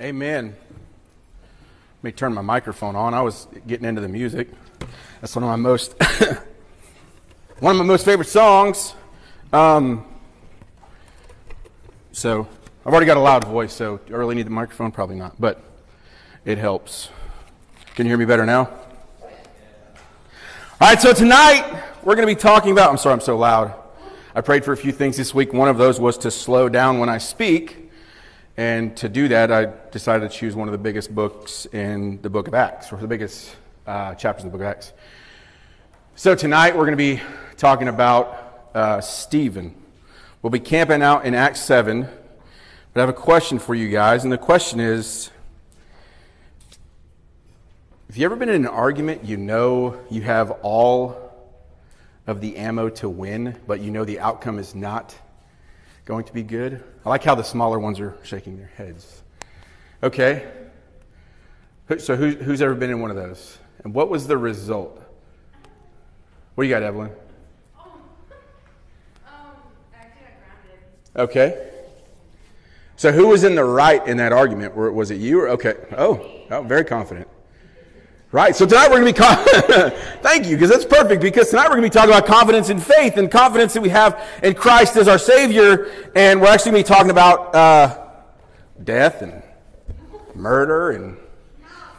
Amen. 0.00 0.56
Let 1.98 2.02
me 2.02 2.10
turn 2.12 2.32
my 2.32 2.40
microphone 2.40 2.96
on. 2.96 3.12
I 3.12 3.20
was 3.20 3.46
getting 3.66 3.84
into 3.84 4.00
the 4.00 4.08
music. 4.08 4.48
That's 5.20 5.36
one 5.36 5.42
of 5.42 5.50
my 5.50 5.56
most 5.56 5.92
one 7.58 7.72
of 7.72 7.76
my 7.76 7.84
most 7.84 8.06
favorite 8.06 8.28
songs. 8.28 8.94
Um, 9.52 10.06
so 12.12 12.48
I've 12.86 12.92
already 12.94 13.04
got 13.04 13.18
a 13.18 13.20
loud 13.20 13.44
voice, 13.44 13.74
so 13.74 13.98
do 14.06 14.14
I 14.14 14.16
really 14.16 14.34
need 14.36 14.46
the 14.46 14.50
microphone? 14.50 14.90
Probably 14.90 15.16
not, 15.16 15.38
but 15.38 15.62
it 16.46 16.56
helps. 16.56 17.10
Can 17.94 18.06
you 18.06 18.10
hear 18.12 18.18
me 18.18 18.24
better 18.24 18.46
now? 18.46 18.70
All 20.80 20.88
right, 20.88 20.98
so 20.98 21.12
tonight 21.12 21.82
we're 22.02 22.14
going 22.14 22.26
to 22.26 22.34
be 22.34 22.40
talking 22.40 22.72
about. 22.72 22.88
I'm 22.88 22.96
sorry, 22.96 23.12
I'm 23.12 23.20
so 23.20 23.36
loud. 23.36 23.74
I 24.34 24.40
prayed 24.40 24.64
for 24.64 24.72
a 24.72 24.78
few 24.78 24.92
things 24.92 25.18
this 25.18 25.34
week. 25.34 25.52
One 25.52 25.68
of 25.68 25.76
those 25.76 26.00
was 26.00 26.16
to 26.18 26.30
slow 26.30 26.70
down 26.70 27.00
when 27.00 27.10
I 27.10 27.18
speak. 27.18 27.89
And 28.60 28.94
to 28.98 29.08
do 29.08 29.26
that, 29.28 29.50
I 29.50 29.72
decided 29.90 30.30
to 30.30 30.36
choose 30.36 30.54
one 30.54 30.68
of 30.68 30.72
the 30.72 30.76
biggest 30.76 31.14
books 31.14 31.64
in 31.72 32.20
the 32.20 32.28
book 32.28 32.46
of 32.46 32.52
Acts, 32.52 32.92
or 32.92 32.96
the 32.96 33.08
biggest 33.08 33.56
uh, 33.86 34.14
chapters 34.16 34.44
in 34.44 34.50
the 34.50 34.52
book 34.52 34.60
of 34.60 34.66
Acts. 34.66 34.92
So 36.14 36.34
tonight 36.34 36.76
we're 36.76 36.84
going 36.84 36.90
to 36.90 36.96
be 36.98 37.22
talking 37.56 37.88
about 37.88 38.68
uh, 38.74 39.00
Stephen. 39.00 39.74
We'll 40.42 40.50
be 40.50 40.60
camping 40.60 41.00
out 41.00 41.24
in 41.24 41.34
Acts 41.34 41.60
7, 41.60 42.02
but 42.02 43.00
I 43.00 43.00
have 43.00 43.08
a 43.08 43.14
question 43.14 43.58
for 43.58 43.74
you 43.74 43.88
guys, 43.88 44.24
and 44.24 44.30
the 44.30 44.36
question 44.36 44.78
is 44.78 45.30
Have 48.08 48.18
you 48.18 48.26
ever 48.26 48.36
been 48.36 48.50
in 48.50 48.56
an 48.56 48.66
argument 48.66 49.24
you 49.24 49.38
know 49.38 49.98
you 50.10 50.20
have 50.20 50.50
all 50.60 51.32
of 52.26 52.42
the 52.42 52.58
ammo 52.58 52.90
to 52.90 53.08
win, 53.08 53.58
but 53.66 53.80
you 53.80 53.90
know 53.90 54.04
the 54.04 54.20
outcome 54.20 54.58
is 54.58 54.74
not 54.74 55.16
going 56.10 56.24
to 56.24 56.32
be 56.32 56.42
good? 56.42 56.82
I 57.06 57.08
like 57.08 57.22
how 57.22 57.36
the 57.36 57.44
smaller 57.44 57.78
ones 57.78 58.00
are 58.00 58.16
shaking 58.24 58.56
their 58.56 58.72
heads. 58.74 59.22
Okay. 60.02 60.44
So, 61.98 62.16
who, 62.16 62.30
who's 62.30 62.60
ever 62.62 62.74
been 62.74 62.90
in 62.90 63.00
one 63.00 63.10
of 63.10 63.16
those? 63.16 63.58
And 63.84 63.94
what 63.94 64.10
was 64.10 64.26
the 64.26 64.36
result? 64.36 65.00
What 66.56 66.64
do 66.64 66.68
you 66.68 66.74
got, 66.74 66.82
Evelyn? 66.82 67.12
Oh, 67.78 67.92
um, 69.24 69.54
Okay. 71.14 71.70
So, 72.96 73.12
who 73.12 73.28
was 73.28 73.44
in 73.44 73.54
the 73.54 73.64
right 73.64 74.04
in 74.04 74.16
that 74.16 74.32
argument? 74.32 74.74
Was 74.74 75.12
it 75.12 75.20
you 75.20 75.40
or 75.40 75.48
okay? 75.50 75.74
Oh, 75.96 76.28
oh, 76.50 76.62
very 76.62 76.84
confident. 76.84 77.28
Right. 78.32 78.54
So 78.54 78.64
tonight 78.64 78.88
we're 78.90 79.00
going 79.00 79.12
to 79.12 79.90
be. 79.90 79.96
Thank 80.22 80.46
you, 80.46 80.54
because 80.54 80.70
that's 80.70 80.84
perfect. 80.84 81.20
Because 81.20 81.50
tonight 81.50 81.64
we're 81.64 81.76
going 81.76 81.82
to 81.82 81.88
be 81.88 81.92
talking 81.92 82.10
about 82.10 82.26
confidence 82.26 82.70
in 82.70 82.78
faith 82.78 83.16
and 83.16 83.28
confidence 83.28 83.74
that 83.74 83.80
we 83.80 83.88
have 83.88 84.24
in 84.40 84.54
Christ 84.54 84.96
as 84.96 85.08
our 85.08 85.18
Savior, 85.18 85.90
and 86.14 86.40
we're 86.40 86.46
actually 86.46 86.70
going 86.70 86.84
to 86.84 86.88
be 86.88 86.94
talking 86.94 87.10
about 87.10 87.52
uh, 87.56 88.06
death 88.84 89.22
and 89.22 89.42
murder 90.36 90.92
and 90.92 91.16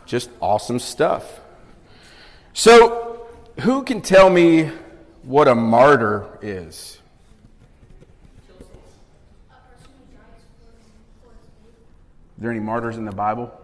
just 0.06 0.30
awesome 0.40 0.80
stuff. 0.80 1.42
So, 2.54 3.28
who 3.60 3.84
can 3.84 4.02
tell 4.02 4.30
me 4.30 4.72
what 5.24 5.50
a 5.50 5.56
martyr 5.56 6.40
is? 6.42 6.98
Are 12.38 12.44
there 12.44 12.52
any 12.52 12.62
martyrs 12.62 12.98
in 12.98 13.04
the 13.04 13.12
Bible? 13.12 13.61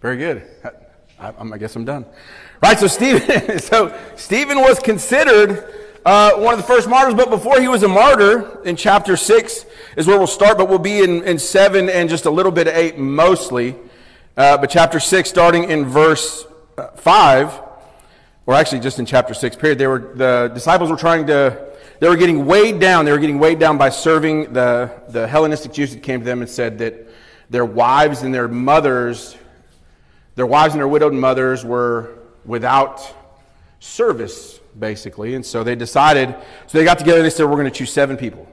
Very 0.00 0.16
good. 0.16 0.42
I, 1.18 1.34
I, 1.38 1.58
guess 1.58 1.76
I'm 1.76 1.84
done. 1.84 2.06
Right. 2.62 2.78
So 2.78 2.86
Stephen. 2.86 3.58
So 3.58 3.94
Stephen 4.16 4.58
was 4.58 4.78
considered 4.78 5.74
uh, 6.06 6.32
one 6.36 6.54
of 6.54 6.58
the 6.58 6.66
first 6.66 6.88
martyrs, 6.88 7.14
but 7.14 7.28
before 7.28 7.60
he 7.60 7.68
was 7.68 7.82
a 7.82 7.88
martyr, 7.88 8.62
in 8.62 8.76
chapter 8.76 9.16
six 9.18 9.66
is 9.96 10.06
where 10.06 10.16
we'll 10.16 10.26
start, 10.26 10.56
but 10.56 10.70
we'll 10.70 10.78
be 10.78 11.02
in, 11.02 11.22
in 11.24 11.38
seven 11.38 11.90
and 11.90 12.08
just 12.08 12.24
a 12.24 12.30
little 12.30 12.50
bit 12.50 12.66
of 12.66 12.74
eight 12.74 12.96
mostly. 12.96 13.76
Uh, 14.38 14.56
but 14.56 14.70
chapter 14.70 14.98
six, 14.98 15.28
starting 15.28 15.64
in 15.64 15.84
verse 15.84 16.46
uh, 16.78 16.88
five, 16.92 17.60
or 18.46 18.54
actually 18.54 18.80
just 18.80 18.98
in 18.98 19.04
chapter 19.04 19.34
six. 19.34 19.54
Period. 19.54 19.78
They 19.78 19.86
were 19.86 20.12
the 20.14 20.50
disciples 20.54 20.90
were 20.90 20.96
trying 20.96 21.26
to. 21.26 21.68
They 21.98 22.08
were 22.08 22.16
getting 22.16 22.46
weighed 22.46 22.80
down. 22.80 23.04
They 23.04 23.12
were 23.12 23.18
getting 23.18 23.38
weighed 23.38 23.58
down 23.58 23.76
by 23.76 23.90
serving 23.90 24.54
the, 24.54 24.90
the 25.10 25.28
Hellenistic 25.28 25.74
Jews 25.74 25.92
that 25.92 26.02
came 26.02 26.20
to 26.20 26.24
them 26.24 26.40
and 26.40 26.48
said 26.48 26.78
that 26.78 27.06
their 27.50 27.66
wives 27.66 28.22
and 28.22 28.32
their 28.32 28.48
mothers 28.48 29.36
their 30.34 30.46
wives 30.46 30.74
and 30.74 30.80
their 30.80 30.88
widowed 30.88 31.12
mothers 31.12 31.64
were 31.64 32.18
without 32.44 33.14
service, 33.80 34.60
basically. 34.78 35.34
And 35.34 35.44
so 35.44 35.64
they 35.64 35.74
decided, 35.74 36.34
so 36.66 36.78
they 36.78 36.84
got 36.84 36.98
together 36.98 37.22
they 37.22 37.30
said, 37.30 37.44
We're 37.44 37.56
going 37.56 37.64
to 37.64 37.70
choose 37.70 37.92
seven 37.92 38.16
people. 38.16 38.46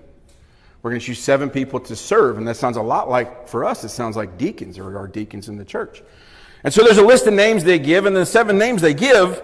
We're 0.82 0.92
going 0.92 1.00
to 1.00 1.06
choose 1.06 1.20
seven 1.20 1.50
people 1.50 1.80
to 1.82 1.96
serve. 1.96 2.38
And 2.38 2.48
that 2.48 2.56
sounds 2.56 2.78
a 2.78 2.82
lot 2.82 3.10
like, 3.10 3.48
for 3.48 3.66
us, 3.66 3.84
it 3.84 3.90
sounds 3.90 4.16
like 4.16 4.38
deacons 4.38 4.78
or 4.78 4.98
our 4.98 5.08
deacons 5.08 5.50
in 5.50 5.58
the 5.58 5.66
church. 5.66 6.04
And 6.64 6.74
so 6.74 6.84
there's 6.84 6.98
a 6.98 7.06
list 7.06 7.28
of 7.28 7.34
names 7.34 7.64
they 7.64 7.80
give, 7.80 8.06
and 8.06 8.16
the 8.16 8.26
seven 8.26 8.58
names 8.58 8.82
they 8.82 8.94
give, 8.94 9.44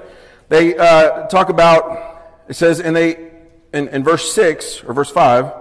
they 0.49 0.75
uh, 0.77 1.27
talk 1.27 1.49
about, 1.49 2.43
it 2.47 2.55
says, 2.55 2.79
and 2.79 2.95
they, 2.95 3.31
in, 3.73 3.87
in 3.89 4.03
verse 4.03 4.31
6 4.33 4.83
or 4.83 4.93
verse 4.93 5.09
5, 5.09 5.51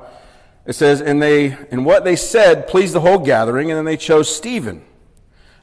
it 0.67 0.75
says, 0.75 1.01
and 1.01 1.21
they, 1.21 1.57
and 1.71 1.85
what 1.85 2.05
they 2.05 2.17
said 2.17 2.69
pleased 2.69 2.95
the 2.95 3.01
whole 3.01 3.19
gathering, 3.19 3.71
and 3.71 3.79
then 3.79 3.85
they 3.85 3.97
chose 3.97 4.35
Stephen 4.35 4.85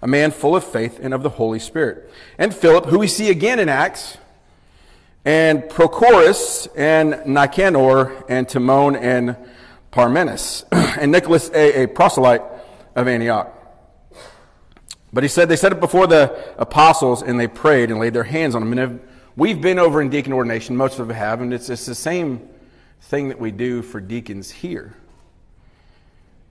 a 0.02 0.08
man 0.08 0.32
full 0.32 0.56
of 0.56 0.64
faith 0.64 1.00
and 1.02 1.14
of 1.14 1.24
the 1.24 1.30
Holy 1.30 1.60
Spirit. 1.60 2.12
And 2.38 2.54
Philip, 2.54 2.86
who 2.86 3.00
we 3.00 3.08
see 3.08 3.30
again 3.30 3.60
in 3.60 3.70
Acts, 3.70 4.18
and 5.26 5.64
Prochorus, 5.64 6.68
and 6.76 7.22
Nicanor, 7.26 8.24
and 8.30 8.48
Timon, 8.48 8.96
and 8.96 9.36
Parmenas, 9.92 10.66
and 10.72 11.12
Nicholas, 11.12 11.50
a, 11.54 11.84
a 11.84 11.88
proselyte 11.88 12.42
of 12.96 13.08
Antioch. 13.08 13.56
But 15.12 15.24
he 15.24 15.28
said, 15.28 15.50
they 15.50 15.56
said 15.56 15.72
it 15.72 15.80
before 15.80 16.08
the 16.08 16.54
apostles, 16.58 17.22
and 17.22 17.40
they 17.40 17.48
prayed 17.48 17.92
and 17.92 18.00
laid 18.00 18.14
their 18.14 18.24
hands 18.24 18.56
on 18.56 18.62
them. 18.62 18.78
And 18.78 19.00
we've 19.36 19.60
been 19.60 19.80
over 19.80 20.02
in 20.02 20.10
deacon 20.10 20.34
ordination, 20.34 20.78
most 20.78 21.00
of 21.00 21.10
us 21.10 21.16
have, 21.16 21.42
and 21.42 21.54
it's, 21.54 21.70
it's 21.70 21.86
the 21.86 21.96
same 21.96 22.48
thing 23.02 23.30
that 23.30 23.40
we 23.40 23.52
do 23.52 23.82
for 23.82 24.00
deacons 24.00 24.52
here. 24.52 24.96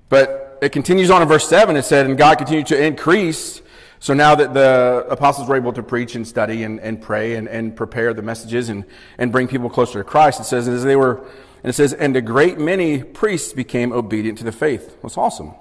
But 0.09 0.48
it 0.61 0.73
continues 0.73 1.11
on 1.11 1.23
in 1.23 1.29
verse 1.29 1.49
7. 1.49 1.77
It 1.77 1.85
said, 1.85 2.07
And 2.07 2.17
God 2.17 2.39
continued 2.39 2.67
to 2.69 2.83
increase. 2.83 3.63
So 4.01 4.15
now 4.15 4.35
that 4.35 4.55
the 4.55 5.07
apostles 5.11 5.49
were 5.49 5.57
able 5.57 5.73
to 5.73 5.83
preach 5.83 6.15
and 6.15 6.27
study 6.27 6.63
and, 6.63 6.79
and 6.81 7.03
pray 7.03 7.35
and, 7.35 7.49
and 7.49 7.75
prepare 7.75 8.15
the 8.15 8.23
messages 8.23 8.69
and, 8.69 8.85
and 9.19 9.33
bring 9.33 9.49
people 9.49 9.69
closer 9.69 9.99
to 9.99 10.05
Christ, 10.05 10.41
it 10.41 10.45
says, 10.45 10.69
as 10.69 10.85
they 10.85 10.95
were, 10.95 11.17
and 11.63 11.71
it 11.71 11.73
says, 11.73 11.93
and 11.93 12.17
a 12.17 12.21
great 12.21 12.59
many 12.59 13.03
priests 13.03 13.53
became 13.53 13.93
obedient 13.93 14.39
to 14.39 14.45
the 14.45 14.53
faith. 14.53 15.01
That's 15.03 15.19
awesome. 15.19 15.55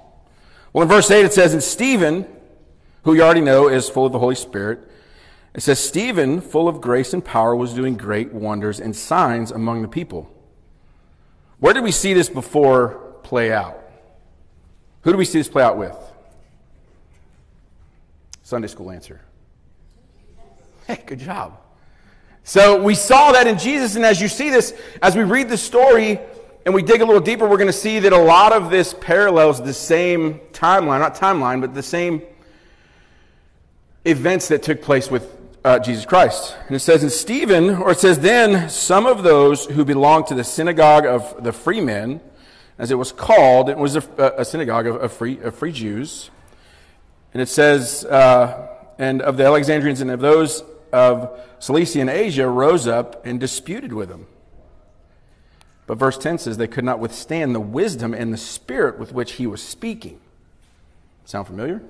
Well, 0.72 0.84
in 0.84 0.88
verse 0.88 1.09
8, 1.09 1.25
it 1.25 1.34
says, 1.34 1.53
And 1.53 1.64
Stephen, 1.64 2.28
who 3.03 3.16
you 3.16 3.24
already 3.24 3.41
know 3.41 3.68
is 3.68 3.90
full 3.90 4.06
of 4.06 4.12
the 4.12 4.19
Holy 4.19 4.35
Spirit, 4.35 4.79
it 5.56 5.62
says, 5.62 5.79
Stephen, 5.79 6.40
full 6.40 6.68
of 6.68 6.81
grace 6.81 7.14
and 7.14 7.25
power, 7.25 7.56
was 7.56 7.74
doing 7.74 7.97
great 7.97 8.31
wonders 8.31 8.79
and 8.79 8.96
signs 8.96 9.50
among 9.50 9.81
the 9.81 9.88
people. 9.88 10.31
Where 11.59 11.74
did 11.74 11.84
we 11.84 11.91
see 11.91 12.14
this 12.14 12.29
before 12.29 13.16
play 13.24 13.52
out? 13.52 13.87
Who 15.07 15.13
do 15.13 15.18
we 15.18 15.23
see 15.23 15.38
this 15.38 15.47
play 15.47 15.63
out 15.63 15.78
with? 15.78 15.95
Sunday 18.44 18.68
school 18.68 18.91
answer. 18.91 19.22
Hey, 20.85 21.01
good 21.06 21.19
job. 21.19 21.62
So 22.44 22.84
we 22.84 22.94
saw 22.94 23.31
that 23.31 23.47
in 23.47 23.57
Jesus, 23.57 23.96
and 23.96 24.03
as 24.03 24.19
you 24.19 24.28
see 24.28 24.50
this, 24.50 24.73
as 25.01 25.16
we 25.16 25.23
read 25.23 25.47
the 25.47 25.56
story 25.56 26.19
and 26.66 26.75
we 26.75 26.81
dig 26.81 27.00
a 27.00 27.06
little 27.06 27.22
deeper, 27.22 27.47
we're 27.47 27.56
going 27.56 27.67
to 27.67 27.72
see 27.72 28.00
that 28.00 28.12
a 28.12 28.17
lot 28.17 28.51
of 28.51 28.69
this 28.69 28.94
parallels 28.94 29.63
the 29.63 29.73
same 29.73 30.41
timeline, 30.51 31.00
not 31.00 31.16
timeline, 31.16 31.62
but 31.62 31.73
the 31.73 31.81
same 31.81 32.22
events 34.03 34.50
that 34.50 34.62
took 34.62 34.81
place 34.81 35.09
with 35.09 35.38
uh, 35.63 35.79
Jesus 35.79 36.06
Christ. 36.06 36.53
And 36.67 36.75
it 36.75 36.79
says 36.79 37.01
in 37.01 37.09
Stephen, 37.09 37.69
or 37.75 37.91
it 37.91 38.00
says, 38.00 38.19
then 38.19 38.69
some 38.69 39.06
of 39.06 39.23
those 39.23 39.67
who 39.67 39.85
belonged 39.85 40.28
to 40.28 40.35
the 40.35 40.44
synagogue 40.44 41.06
of 41.06 41.46
the 41.46 41.53
freemen, 41.53 42.20
as 42.78 42.91
it 42.91 42.96
was 42.96 43.12
called. 43.12 43.70
It 43.70 43.78
was 43.78 43.96
a, 43.96 44.34
a 44.38 44.46
synagogue 44.46 44.88
of, 44.88 44.96
of, 44.97 45.14
free, 45.14 45.40
of 45.40 45.56
free 45.56 45.72
Jews. 45.72 46.29
And 47.34 47.41
it 47.41 47.50
says, 47.50 48.06
uh, 48.06 48.68
and 48.97 49.22
of 49.22 49.38
the 49.38 49.46
Alexandrians 49.46 50.02
and 50.02 50.12
of 50.12 50.20
those 50.20 50.64
of 50.91 51.40
Cilicia 51.59 52.02
and 52.02 52.09
Asia 52.09 52.47
rose 52.47 52.88
up 52.88 53.26
and 53.26 53.40
disputed 53.40 53.94
with 53.94 54.09
him. 54.09 54.28
But 55.85 55.97
verse 55.97 56.18
10 56.18 56.40
says 56.40 56.58
they 56.58 56.68
could 56.68 56.84
not 56.84 57.00
withstand 57.00 57.56
the 57.56 57.59
wisdom 57.59 58.14
and 58.14 58.34
the 58.34 58.38
spirit 58.38 59.00
with 59.00 59.14
which 59.14 59.34
he 59.34 59.47
was 59.47 59.62
speaking. 59.62 60.20
Sound 61.26 61.47
familiar? 61.47 61.82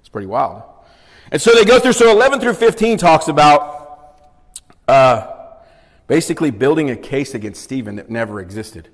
It's 0.00 0.08
pretty 0.08 0.26
wild. 0.26 0.62
And 1.32 1.42
so 1.42 1.52
they 1.52 1.64
go 1.64 1.80
through, 1.80 1.94
so 1.94 2.10
11 2.10 2.40
through 2.40 2.54
15 2.54 2.98
talks 2.98 3.26
about 3.26 4.20
uh, 4.86 5.32
basically 6.06 6.50
building 6.50 6.90
a 6.90 6.96
case 6.96 7.34
against 7.34 7.62
Stephen 7.62 7.96
that 7.96 8.08
never 8.08 8.40
existed. 8.40 8.88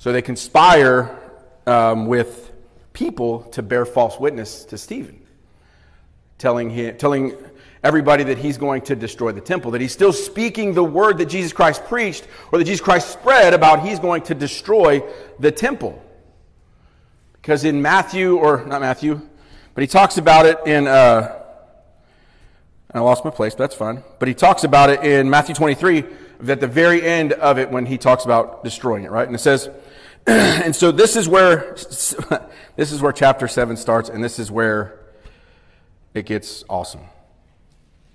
So 0.00 0.12
they 0.12 0.22
conspire 0.22 1.14
um, 1.66 2.06
with 2.06 2.52
people 2.94 3.42
to 3.52 3.62
bear 3.62 3.84
false 3.84 4.18
witness 4.18 4.64
to 4.64 4.78
Stephen, 4.78 5.20
telling 6.38 6.70
him, 6.70 6.96
telling, 6.96 7.36
everybody 7.82 8.24
that 8.24 8.38
he's 8.38 8.56
going 8.56 8.80
to 8.80 8.96
destroy 8.96 9.30
the 9.32 9.42
temple, 9.42 9.70
that 9.72 9.80
he's 9.82 9.92
still 9.92 10.14
speaking 10.14 10.72
the 10.72 10.82
word 10.82 11.18
that 11.18 11.26
Jesus 11.26 11.52
Christ 11.52 11.84
preached 11.84 12.26
or 12.50 12.58
that 12.58 12.64
Jesus 12.64 12.80
Christ 12.80 13.10
spread 13.10 13.52
about 13.52 13.86
he's 13.86 13.98
going 13.98 14.22
to 14.22 14.34
destroy 14.34 15.02
the 15.38 15.52
temple. 15.52 16.02
Because 17.34 17.64
in 17.64 17.82
Matthew, 17.82 18.38
or 18.38 18.64
not 18.64 18.80
Matthew, 18.80 19.20
but 19.74 19.82
he 19.82 19.86
talks 19.86 20.16
about 20.16 20.46
it 20.46 20.58
in, 20.64 20.86
uh, 20.86 21.42
I 22.94 23.00
lost 23.00 23.22
my 23.22 23.30
place, 23.30 23.54
but 23.54 23.64
that's 23.64 23.74
fine. 23.74 24.02
But 24.18 24.28
he 24.28 24.34
talks 24.34 24.64
about 24.64 24.88
it 24.88 25.04
in 25.04 25.28
Matthew 25.28 25.54
23, 25.54 26.04
at 26.48 26.60
the 26.60 26.66
very 26.66 27.02
end 27.02 27.34
of 27.34 27.58
it 27.58 27.70
when 27.70 27.84
he 27.84 27.98
talks 27.98 28.24
about 28.24 28.64
destroying 28.64 29.04
it, 29.04 29.10
right? 29.10 29.26
And 29.26 29.34
it 29.34 29.40
says, 29.40 29.68
and 30.26 30.74
so 30.74 30.92
this 30.92 31.16
is 31.16 31.28
where, 31.28 31.72
this 32.76 32.92
is 32.92 33.00
where 33.00 33.12
chapter 33.12 33.48
7 33.48 33.76
starts, 33.76 34.08
and 34.08 34.22
this 34.22 34.38
is 34.38 34.50
where 34.50 35.00
it 36.14 36.26
gets 36.26 36.64
awesome. 36.68 37.02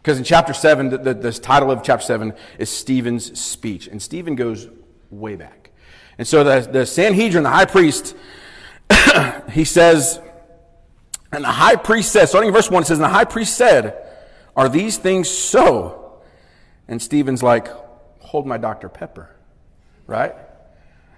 Because 0.01 0.19
in 0.19 0.23
chapter 0.23 0.53
7, 0.53 0.89
the, 0.89 1.13
the, 1.15 1.31
title 1.33 1.71
of 1.71 1.81
chapter 1.81 2.05
7 2.05 2.33
is 2.59 2.69
Stephen's 2.69 3.39
speech. 3.39 3.87
And 3.87 3.99
Stephen 3.99 4.35
goes 4.35 4.67
way 5.09 5.35
back. 5.35 5.71
And 6.19 6.27
so 6.27 6.43
the, 6.43 6.69
the 6.71 6.85
Sanhedrin, 6.85 7.43
the 7.43 7.49
high 7.49 7.65
priest, 7.65 8.15
he 9.51 9.63
says, 9.63 10.19
and 11.31 11.43
the 11.43 11.49
high 11.49 11.75
priest 11.75 12.11
says, 12.11 12.29
starting 12.29 12.49
in 12.49 12.53
verse 12.53 12.69
1, 12.69 12.83
it 12.83 12.85
says, 12.85 12.99
And 12.99 13.03
the 13.03 13.09
high 13.09 13.25
priest 13.25 13.57
said, 13.57 13.95
Are 14.55 14.69
these 14.69 14.97
things 14.97 15.27
so? 15.27 16.21
And 16.87 17.01
Stephen's 17.01 17.41
like, 17.41 17.67
Hold 18.19 18.45
my 18.45 18.57
Dr. 18.57 18.89
Pepper, 18.89 19.35
right? 20.07 20.35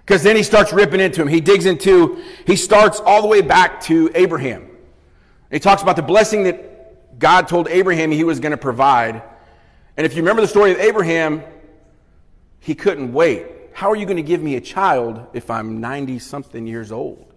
Because 0.08 0.22
then 0.22 0.36
he 0.36 0.42
starts 0.42 0.72
ripping 0.72 1.00
into 1.00 1.20
him. 1.20 1.28
He 1.28 1.42
digs 1.42 1.66
into, 1.66 2.24
he 2.46 2.56
starts 2.56 2.98
all 2.98 3.20
the 3.20 3.28
way 3.28 3.42
back 3.42 3.82
to 3.82 4.10
Abraham. 4.14 4.66
He 5.50 5.58
talks 5.58 5.82
about 5.82 5.96
the 5.96 6.02
blessing 6.02 6.44
that 6.44 7.18
God 7.18 7.46
told 7.46 7.68
Abraham 7.68 8.10
he 8.10 8.24
was 8.24 8.40
going 8.40 8.52
to 8.52 8.56
provide. 8.56 9.22
And 9.98 10.06
if 10.06 10.14
you 10.14 10.22
remember 10.22 10.40
the 10.40 10.48
story 10.48 10.72
of 10.72 10.78
Abraham, 10.78 11.42
he 12.58 12.74
couldn't 12.74 13.12
wait. 13.12 13.48
How 13.74 13.90
are 13.90 13.96
you 13.96 14.06
going 14.06 14.16
to 14.16 14.22
give 14.22 14.42
me 14.42 14.56
a 14.56 14.62
child 14.62 15.26
if 15.34 15.50
I'm 15.50 15.78
90 15.78 16.20
something 16.20 16.66
years 16.66 16.90
old? 16.90 17.30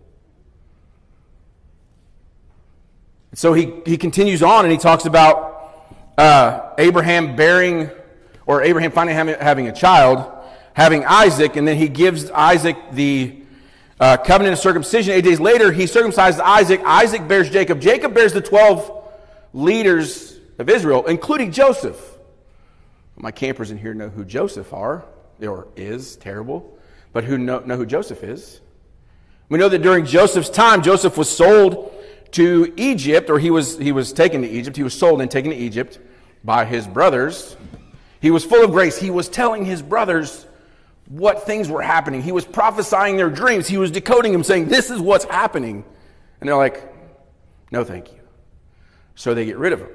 So 3.33 3.51
he, 3.51 3.81
he 3.85 3.97
continues 3.97 4.41
on 4.41 4.63
and 4.63 4.71
he 4.71 4.77
talks 4.77 5.03
about 5.03 5.73
uh, 6.17 6.71
Abraham 6.77 7.35
bearing, 7.35 7.89
or 8.45 8.61
Abraham 8.63 8.93
finally 8.93 9.13
having, 9.13 9.35
having 9.41 9.67
a 9.67 9.73
child, 9.73 10.37
having 10.73 11.05
Isaac, 11.05 11.55
and 11.55 11.67
then 11.67 11.77
he 11.77 11.87
gives 11.87 12.29
Isaac 12.31 12.77
the 12.91 13.37
uh, 13.99 14.17
covenant 14.17 14.53
of 14.53 14.59
circumcision. 14.59 15.13
Eight 15.13 15.23
days 15.23 15.39
later, 15.39 15.71
he 15.71 15.83
circumcises 15.83 16.39
Isaac. 16.39 16.81
Isaac 16.83 17.27
bears 17.27 17.49
Jacob. 17.49 17.81
Jacob 17.81 18.13
bears 18.13 18.33
the 18.33 18.41
12 18.41 18.91
leaders 19.53 20.39
of 20.57 20.69
Israel, 20.69 21.05
including 21.05 21.51
Joseph. 21.51 21.99
My 23.15 23.31
campers 23.31 23.69
in 23.69 23.77
here 23.77 23.93
know 23.93 24.09
who 24.09 24.25
Joseph 24.25 24.73
are, 24.73 25.05
or 25.41 25.67
is, 25.75 26.15
terrible, 26.15 26.77
but 27.13 27.23
who 27.23 27.37
know, 27.37 27.59
know 27.59 27.77
who 27.77 27.85
Joseph 27.85 28.23
is. 28.23 28.61
We 29.49 29.59
know 29.59 29.69
that 29.69 29.81
during 29.81 30.05
Joseph's 30.05 30.49
time, 30.49 30.81
Joseph 30.81 31.17
was 31.17 31.29
sold 31.29 31.93
to 32.31 32.73
Egypt, 32.77 33.29
or 33.29 33.37
he 33.37 33.51
was, 33.51 33.77
he 33.77 33.91
was 33.91 34.13
taken 34.13 34.41
to 34.41 34.49
Egypt. 34.49 34.77
He 34.77 34.83
was 34.83 34.97
sold 34.97 35.21
and 35.21 35.29
taken 35.29 35.51
to 35.51 35.57
Egypt 35.57 35.99
by 36.43 36.65
his 36.65 36.87
brothers. 36.87 37.57
He 38.21 38.31
was 38.31 38.45
full 38.45 38.63
of 38.63 38.71
grace. 38.71 38.97
He 38.97 39.09
was 39.11 39.27
telling 39.27 39.65
his 39.65 39.81
brothers 39.81 40.47
what 41.11 41.45
things 41.45 41.67
were 41.67 41.81
happening. 41.81 42.21
He 42.21 42.31
was 42.31 42.45
prophesying 42.45 43.17
their 43.17 43.29
dreams. 43.29 43.67
He 43.67 43.77
was 43.77 43.91
decoding 43.91 44.31
them, 44.31 44.43
saying, 44.43 44.69
This 44.69 44.89
is 44.89 44.99
what's 44.99 45.25
happening. 45.25 45.83
And 46.39 46.47
they're 46.47 46.55
like, 46.55 46.81
No, 47.69 47.83
thank 47.83 48.11
you. 48.13 48.19
So 49.15 49.33
they 49.33 49.45
get 49.45 49.57
rid 49.57 49.73
of 49.73 49.81
him. 49.81 49.89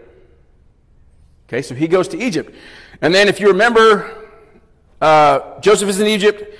Okay, 1.48 1.62
so 1.62 1.74
he 1.74 1.88
goes 1.88 2.08
to 2.08 2.22
Egypt. 2.22 2.54
And 3.00 3.14
then, 3.14 3.28
if 3.28 3.40
you 3.40 3.48
remember, 3.48 4.28
uh, 5.00 5.58
Joseph 5.60 5.88
is 5.88 6.00
in 6.00 6.06
Egypt. 6.06 6.58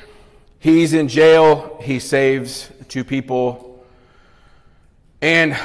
He's 0.58 0.94
in 0.94 1.08
jail. 1.08 1.78
He 1.82 1.98
saves 1.98 2.70
two 2.88 3.04
people. 3.04 3.84
And 5.20 5.56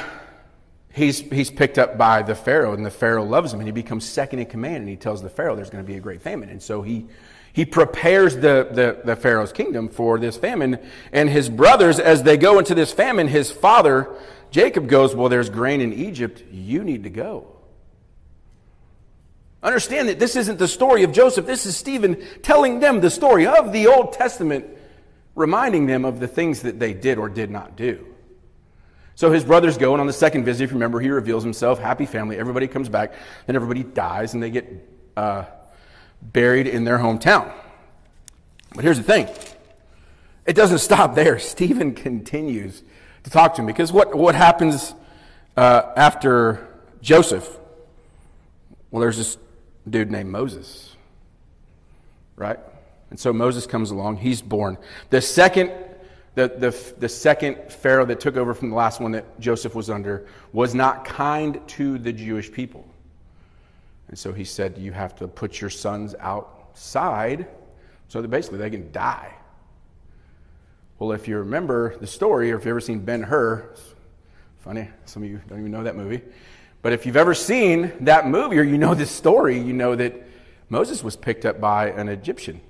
he's, 0.92 1.20
he's 1.20 1.50
picked 1.50 1.78
up 1.78 1.96
by 1.96 2.22
the 2.22 2.34
Pharaoh, 2.34 2.74
and 2.74 2.84
the 2.84 2.90
Pharaoh 2.90 3.24
loves 3.24 3.52
him, 3.54 3.60
and 3.60 3.68
he 3.68 3.72
becomes 3.72 4.04
second 4.04 4.40
in 4.40 4.46
command, 4.46 4.78
and 4.78 4.88
he 4.88 4.96
tells 4.96 5.22
the 5.22 5.30
Pharaoh 5.30 5.56
there's 5.56 5.70
going 5.70 5.84
to 5.84 5.90
be 5.90 5.96
a 5.96 6.00
great 6.00 6.20
famine. 6.20 6.50
And 6.50 6.62
so 6.62 6.82
he 6.82 7.06
he 7.52 7.64
prepares 7.66 8.34
the, 8.34 8.68
the, 8.70 9.02
the, 9.04 9.16
Pharaoh's 9.16 9.52
kingdom 9.52 9.88
for 9.88 10.18
this 10.18 10.36
famine. 10.36 10.78
And 11.12 11.28
his 11.28 11.48
brothers, 11.50 11.98
as 11.98 12.22
they 12.22 12.36
go 12.38 12.58
into 12.58 12.74
this 12.74 12.92
famine, 12.92 13.28
his 13.28 13.50
father, 13.50 14.08
Jacob, 14.50 14.88
goes, 14.88 15.14
Well, 15.14 15.28
there's 15.28 15.50
grain 15.50 15.80
in 15.80 15.92
Egypt. 15.92 16.42
You 16.50 16.82
need 16.82 17.02
to 17.04 17.10
go. 17.10 17.46
Understand 19.62 20.08
that 20.08 20.18
this 20.18 20.34
isn't 20.34 20.58
the 20.58 20.66
story 20.66 21.02
of 21.02 21.12
Joseph. 21.12 21.46
This 21.46 21.66
is 21.66 21.76
Stephen 21.76 22.24
telling 22.42 22.80
them 22.80 23.00
the 23.00 23.10
story 23.10 23.46
of 23.46 23.72
the 23.72 23.86
Old 23.86 24.14
Testament, 24.14 24.64
reminding 25.34 25.86
them 25.86 26.04
of 26.04 26.20
the 26.20 26.26
things 26.26 26.62
that 26.62 26.80
they 26.80 26.94
did 26.94 27.18
or 27.18 27.28
did 27.28 27.50
not 27.50 27.76
do. 27.76 28.06
So 29.14 29.30
his 29.30 29.44
brothers 29.44 29.76
go, 29.76 29.92
and 29.92 30.00
on 30.00 30.06
the 30.06 30.12
second 30.12 30.44
visit, 30.44 30.64
if 30.64 30.70
you 30.70 30.76
remember, 30.76 30.98
he 30.98 31.10
reveals 31.10 31.44
himself, 31.44 31.78
happy 31.78 32.06
family. 32.06 32.38
Everybody 32.38 32.66
comes 32.66 32.88
back, 32.88 33.12
then 33.46 33.54
everybody 33.56 33.84
dies, 33.84 34.34
and 34.34 34.42
they 34.42 34.50
get 34.50 34.66
uh, 35.16 35.44
buried 36.22 36.66
in 36.66 36.84
their 36.84 36.98
hometown. 36.98 37.52
But 38.74 38.84
here's 38.84 38.98
the 38.98 39.04
thing 39.04 39.28
it 40.46 40.54
doesn't 40.54 40.78
stop 40.90 41.14
there. 41.14 41.38
Stephen 41.38 41.94
continues 41.94 42.82
to 43.24 43.30
talk 43.30 43.54
to 43.54 43.62
him 43.62 43.66
because 43.66 43.92
what, 43.92 44.14
what 44.14 44.34
happens 44.34 44.94
uh, 45.56 45.82
after 45.96 46.66
Joseph? 47.00 47.58
Well, 48.90 49.00
there's 49.00 49.16
this 49.16 49.38
dude 49.88 50.10
named 50.10 50.30
Moses, 50.30 50.96
right? 52.36 52.58
And 53.10 53.18
so 53.18 53.32
Moses 53.32 53.66
comes 53.66 53.90
along, 53.90 54.18
he's 54.18 54.40
born. 54.40 54.78
The 55.10 55.20
second, 55.20 55.72
the, 56.34 56.48
the, 56.48 56.94
the 56.98 57.08
second 57.08 57.70
Pharaoh 57.70 58.06
that 58.06 58.20
took 58.20 58.36
over 58.36 58.54
from 58.54 58.70
the 58.70 58.76
last 58.76 59.00
one 59.00 59.12
that 59.12 59.38
Joseph 59.38 59.74
was 59.74 59.90
under 59.90 60.26
was 60.52 60.74
not 60.74 61.04
kind 61.04 61.60
to 61.68 61.98
the 61.98 62.12
Jewish 62.12 62.50
people. 62.50 62.86
And 64.12 64.18
so 64.18 64.30
he 64.34 64.44
said, 64.44 64.76
You 64.76 64.92
have 64.92 65.16
to 65.16 65.26
put 65.26 65.58
your 65.58 65.70
sons 65.70 66.14
outside 66.20 67.46
so 68.08 68.20
that 68.20 68.28
basically 68.28 68.58
they 68.58 68.68
can 68.68 68.92
die. 68.92 69.34
Well, 70.98 71.12
if 71.12 71.26
you 71.26 71.38
remember 71.38 71.96
the 71.96 72.06
story, 72.06 72.52
or 72.52 72.56
if 72.56 72.60
you've 72.60 72.72
ever 72.72 72.80
seen 72.80 72.98
Ben 72.98 73.22
Hur, 73.22 73.74
funny, 74.58 74.90
some 75.06 75.22
of 75.22 75.30
you 75.30 75.40
don't 75.48 75.60
even 75.60 75.72
know 75.72 75.84
that 75.84 75.96
movie. 75.96 76.20
But 76.82 76.92
if 76.92 77.06
you've 77.06 77.16
ever 77.16 77.32
seen 77.32 77.90
that 78.00 78.28
movie 78.28 78.58
or 78.58 78.64
you 78.64 78.76
know 78.76 78.94
this 78.94 79.10
story, 79.10 79.58
you 79.58 79.72
know 79.72 79.96
that 79.96 80.14
Moses 80.68 81.02
was 81.02 81.16
picked 81.16 81.46
up 81.46 81.58
by 81.58 81.88
an 81.88 82.10
Egyptian 82.10 82.60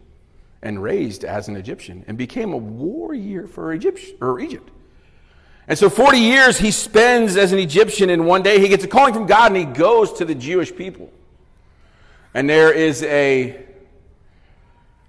and 0.63 0.81
raised 0.81 1.25
as 1.25 1.49
an 1.49 1.57
Egyptian 1.57 2.05
and 2.07 2.17
became 2.17 2.53
a 2.53 2.57
warrior 2.57 3.49
for 3.49 3.75
Egypt. 3.75 3.99
Or 4.21 4.39
Egypt. 4.39 4.71
And 5.67 5.77
so 5.77 5.91
40 5.91 6.19
years 6.19 6.59
he 6.59 6.71
spends 6.71 7.37
as 7.37 7.51
an 7.51 7.59
Egyptian, 7.59 8.11
and 8.11 8.27
one 8.27 8.45
day 8.45 8.61
he 8.61 8.69
gets 8.69 8.85
a 8.85 8.89
calling 8.89 9.13
from 9.13 9.27
God 9.27 9.51
and 9.51 9.57
he 9.57 9.65
goes 9.65 10.13
to 10.15 10.25
the 10.25 10.37
Jewish 10.37 10.73
people 10.73 11.11
and 12.35 12.49
there 12.49 12.73
is 12.73 13.03
a 13.03 13.65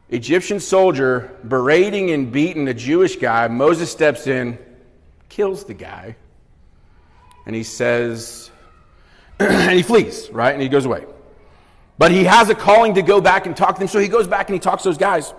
Egyptian 0.10 0.60
soldier 0.60 1.36
berating 1.48 2.12
and 2.12 2.32
beating 2.32 2.68
a 2.68 2.74
Jewish 2.74 3.16
guy. 3.16 3.48
Moses 3.48 3.92
steps 3.92 4.28
in, 4.28 4.58
kills 5.30 5.66
the 5.66 5.74
guy, 5.74 6.16
and 7.46 7.56
he 7.56 7.64
says, 7.64 8.52
and 9.40 9.72
he 9.72 9.82
flees, 9.82 10.30
right? 10.30 10.54
And 10.54 10.62
he 10.62 10.70
goes 10.70 10.86
away. 10.86 11.06
But 11.98 12.12
he 12.12 12.26
has 12.26 12.50
a 12.50 12.56
calling 12.56 12.96
to 12.96 13.02
go 13.02 13.22
back 13.22 13.46
and 13.46 13.56
talk 13.56 13.76
to 13.76 13.80
them, 13.80 13.88
so 13.88 14.00
he 14.00 14.08
goes 14.08 14.28
back 14.28 14.50
and 14.50 14.56
he 14.56 14.60
talks 14.60 14.84
to 14.84 14.90
those 14.90 14.98
guys. 14.98 15.34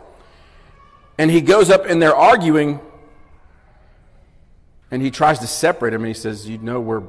And 1.19 1.31
he 1.31 1.41
goes 1.41 1.71
up 1.71 1.87
and 1.87 2.03
they're 2.03 2.17
arguing, 2.17 2.81
and 4.91 5.03
he 5.03 5.11
tries 5.11 5.39
to 5.41 5.47
separate 5.47 5.91
them, 5.91 6.03
and 6.03 6.09
he 6.09 6.15
says, 6.15 6.49
You 6.49 6.59
know, 6.59 6.81
we're 6.81 7.03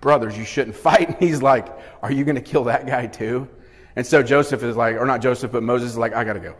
brothers, 0.00 0.36
you 0.36 0.44
shouldn't 0.44 0.76
fight. 0.88 1.08
And 1.08 1.18
he's 1.18 1.42
like, 1.42 1.66
Are 2.02 2.12
you 2.12 2.24
going 2.24 2.36
to 2.36 2.42
kill 2.42 2.64
that 2.64 2.86
guy 2.86 3.06
too? 3.06 3.48
And 3.96 4.06
so 4.06 4.22
Joseph 4.22 4.62
is 4.62 4.76
like, 4.76 4.96
or 4.96 5.06
not 5.06 5.20
Joseph, 5.20 5.52
but 5.52 5.62
Moses 5.62 5.90
is 5.90 5.98
like, 5.98 6.14
I 6.14 6.24
got 6.24 6.34
to 6.34 6.40
go. 6.40 6.54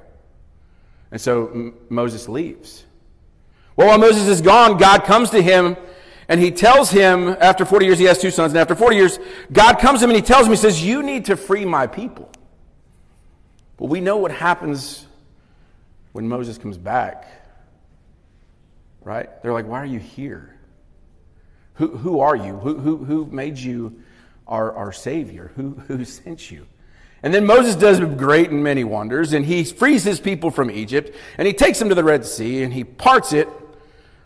And 1.10 1.20
so 1.20 1.48
M- 1.48 1.74
Moses 1.88 2.28
leaves. 2.28 2.84
Well, 3.76 3.88
while 3.88 3.98
Moses 3.98 4.28
is 4.28 4.40
gone, 4.40 4.76
God 4.76 5.04
comes 5.04 5.30
to 5.30 5.42
him 5.42 5.76
and 6.28 6.40
he 6.40 6.50
tells 6.50 6.90
him, 6.90 7.28
after 7.40 7.64
40 7.64 7.86
years, 7.86 7.98
he 7.98 8.04
has 8.04 8.18
two 8.18 8.30
sons, 8.30 8.52
and 8.52 8.58
after 8.58 8.74
40 8.74 8.96
years, 8.96 9.18
God 9.50 9.78
comes 9.78 10.00
to 10.00 10.04
him 10.04 10.10
and 10.10 10.16
he 10.16 10.22
tells 10.22 10.46
him, 10.46 10.52
he 10.52 10.56
says, 10.56 10.82
You 10.82 11.02
need 11.02 11.26
to 11.26 11.36
free 11.36 11.64
my 11.64 11.86
people. 11.86 12.30
Well, 13.78 13.88
we 13.88 14.00
know 14.00 14.18
what 14.18 14.30
happens 14.30 15.06
when 16.12 16.28
Moses 16.28 16.58
comes 16.58 16.78
back, 16.78 17.26
right? 19.02 19.28
They're 19.42 19.52
like, 19.52 19.66
Why 19.66 19.78
are 19.78 19.86
you 19.86 19.98
here? 19.98 20.54
Who, 21.74 21.88
who 21.88 22.20
are 22.20 22.36
you? 22.36 22.56
Who, 22.58 22.78
who, 22.78 22.96
who 22.98 23.26
made 23.26 23.58
you 23.58 24.00
our, 24.46 24.72
our 24.72 24.92
Savior? 24.92 25.52
Who, 25.56 25.70
who 25.88 26.04
sent 26.06 26.50
you? 26.50 26.66
And 27.22 27.32
then 27.32 27.46
Moses 27.46 27.76
does 27.76 28.00
great 28.00 28.50
and 28.50 28.64
many 28.64 28.82
wonders, 28.82 29.32
and 29.32 29.46
he 29.46 29.64
frees 29.64 30.02
his 30.02 30.18
people 30.18 30.50
from 30.50 30.70
Egypt, 30.70 31.14
and 31.38 31.46
he 31.46 31.52
takes 31.52 31.78
them 31.78 31.88
to 31.88 31.94
the 31.94 32.02
Red 32.02 32.24
Sea, 32.24 32.62
and 32.62 32.72
he 32.72 32.82
parts 32.82 33.32
it. 33.32 33.48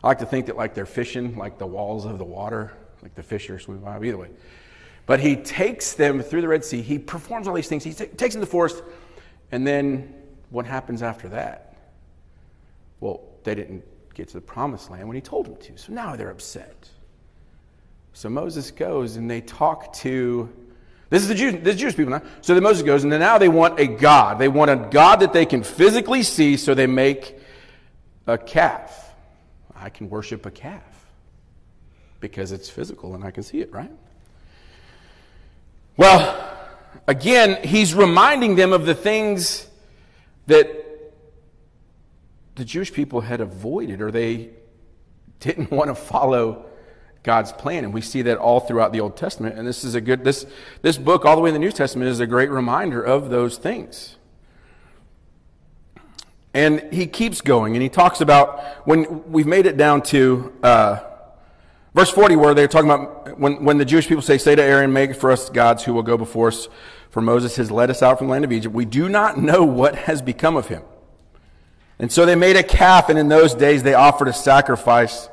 I 0.03 0.09
like 0.09 0.19
to 0.21 0.27
think 0.27 0.47
that 0.47 0.57
like 0.57 0.75
they're 0.75 0.87
fishing, 0.87 1.37
like 1.37 1.59
the 1.59 1.67
walls 1.67 2.07
of 2.07 2.19
the 2.19 2.25
water, 2.25 2.73
like 3.03 3.15
the 3.15 3.23
fish 3.23 3.51
are 3.51 3.59
swimming 3.59 3.85
by. 3.85 3.97
Either 3.99 4.17
way. 4.17 4.31
But 5.05 5.21
he 5.21 5.37
takes 5.37 5.93
them 5.93 6.21
through 6.21 6.41
the 6.41 6.49
Red 6.49 6.65
Sea. 6.65 6.83
He 6.83 6.99
performs 6.99 7.47
all 7.47 7.55
these 7.55 7.69
things. 7.69 7.85
He 7.85 7.93
t- 7.93 8.07
takes 8.07 8.35
them 8.35 8.41
to 8.41 8.47
the 8.47 8.51
forest. 8.51 8.83
And 9.53 9.67
then 9.67 10.13
what 10.51 10.67
happens 10.67 11.03
after 11.03 11.29
that? 11.29 11.77
Well, 13.01 13.21
they 13.45 13.55
didn't 13.55 13.85
get 14.15 14.29
to 14.29 14.35
the 14.35 14.41
promised 14.41 14.91
land 14.91 15.07
when 15.07 15.15
he 15.15 15.21
told 15.21 15.47
them 15.47 15.57
to. 15.57 15.77
So 15.77 15.93
now 15.93 16.17
they're 16.17 16.31
upset. 16.31 16.89
So 18.15 18.29
Moses 18.29 18.71
goes 18.71 19.17
and 19.17 19.31
they 19.31 19.43
talk 19.43 19.93
to 19.95 20.49
this 21.09 21.23
is 21.23 21.29
the 21.29 21.35
Jews, 21.35 21.63
this 21.63 21.75
is 21.75 21.81
Jewish 21.81 21.97
people 21.97 22.11
now. 22.11 22.23
So 22.41 22.55
then 22.55 22.63
Moses 22.63 22.83
goes, 22.83 23.05
and 23.05 23.13
then 23.13 23.21
now 23.21 23.39
they 23.39 23.49
want 23.49 23.79
a 23.79 23.87
God. 23.87 24.39
They 24.39 24.49
want 24.49 24.71
a 24.71 24.77
God 24.77 25.21
that 25.21 25.33
they 25.33 25.47
can 25.47 25.63
physically 25.63 26.23
see, 26.23 26.57
so 26.57 26.75
they 26.75 26.87
make 26.87 27.39
a 28.27 28.37
calf. 28.37 29.15
I 29.75 29.91
can 29.91 30.11
worship 30.11 30.47
a 30.47 30.51
calf 30.51 30.83
because 32.19 32.51
it's 32.51 32.69
physical 32.69 33.15
and 33.15 33.25
I 33.25 33.31
can 33.31 33.43
see 33.43 33.61
it, 33.61 33.71
right? 33.73 33.91
Well, 35.97 36.57
again, 37.07 37.63
he's 37.63 37.95
reminding 37.95 38.57
them 38.57 38.73
of 38.73 38.85
the 38.85 38.95
things 38.95 39.67
that 40.47 40.85
the 42.57 42.65
Jewish 42.65 42.93
people 42.93 43.21
had 43.21 43.41
avoided 43.41 44.01
or 44.01 44.11
they 44.11 44.51
didn't 45.41 45.71
want 45.79 45.89
to 45.89 45.95
follow 45.95 46.67
God's 47.27 47.53
plan. 47.53 47.85
And 47.85 47.93
we 47.93 48.01
see 48.01 48.23
that 48.23 48.39
all 48.39 48.61
throughout 48.61 48.93
the 48.93 49.01
Old 49.01 49.17
Testament. 49.17 49.59
And 49.59 49.67
this 49.67 49.83
is 49.83 49.97
a 49.97 50.01
good, 50.01 50.25
this, 50.25 50.47
this 50.81 50.97
book, 50.97 51.25
all 51.25 51.35
the 51.35 51.43
way 51.43 51.51
in 51.51 51.55
the 51.55 51.61
New 51.61 51.73
Testament, 51.73 52.09
is 52.09 52.21
a 52.21 52.27
great 52.27 52.51
reminder 52.51 53.03
of 53.03 53.29
those 53.29 53.59
things. 53.59 54.17
And 56.55 56.81
he 56.93 57.07
keeps 57.07 57.43
going 57.43 57.75
and 57.75 57.83
he 57.83 57.91
talks 57.91 58.23
about 58.23 58.87
when 58.87 59.31
we've 59.31 59.47
made 59.47 59.67
it 59.67 59.77
down 59.77 60.03
to 60.03 60.55
uh, 60.63 61.01
verse 61.95 62.11
40, 62.11 62.37
where 62.37 62.55
they're 62.55 62.69
talking 62.69 62.89
about 62.89 63.39
when, 63.39 63.65
when 63.65 63.77
the 63.77 63.85
Jewish 63.85 64.07
people 64.07 64.23
say, 64.23 64.39
Say 64.39 64.55
to 64.55 64.63
Aaron, 64.63 64.93
make 64.93 65.17
for 65.17 65.33
us 65.33 65.51
gods 65.51 65.83
who 65.83 65.93
will 65.93 66.05
go 66.05 66.17
before 66.17 66.49
us, 66.49 66.69
for 67.11 67.21
Moses 67.21 67.57
has 67.57 67.73
led 67.73 67.91
us 67.91 68.03
out 68.03 68.19
from 68.19 68.29
the 68.29 68.31
land 68.31 68.45
of 68.45 68.53
Egypt. 68.53 68.75
We 68.75 68.85
do 68.85 69.09
not 69.09 69.37
know 69.37 69.65
what 69.65 69.97
has 69.97 70.23
become 70.23 70.57
of 70.57 70.69
him. 70.69 70.83
And 71.99 72.13
so 72.13 72.25
they 72.25 72.37
made 72.37 72.57
a 72.57 72.63
calf, 72.63 73.09
and 73.09 73.19
in 73.19 73.29
those 73.29 73.53
days 73.53 73.83
they 73.83 73.95
offered 73.95 74.29
a 74.29 74.33
sacrifice 74.33 75.29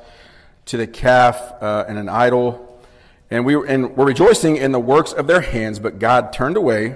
to 0.66 0.78
the 0.78 0.88
calf 0.88 1.54
uh, 1.62 1.86
and 1.88 1.98
an 1.98 2.10
idol. 2.10 2.82
And 3.30 3.46
we 3.46 3.56
were, 3.56 3.66
and 3.66 3.96
were 3.98 4.06
rejoicing 4.06 4.58
in 4.58 4.72
the 4.72 4.80
works 4.80 5.12
of 5.12 5.28
their 5.28 5.42
hands, 5.42 5.80
but 5.80 6.00
God 6.00 6.34
turned 6.34 6.58
away. 6.58 6.96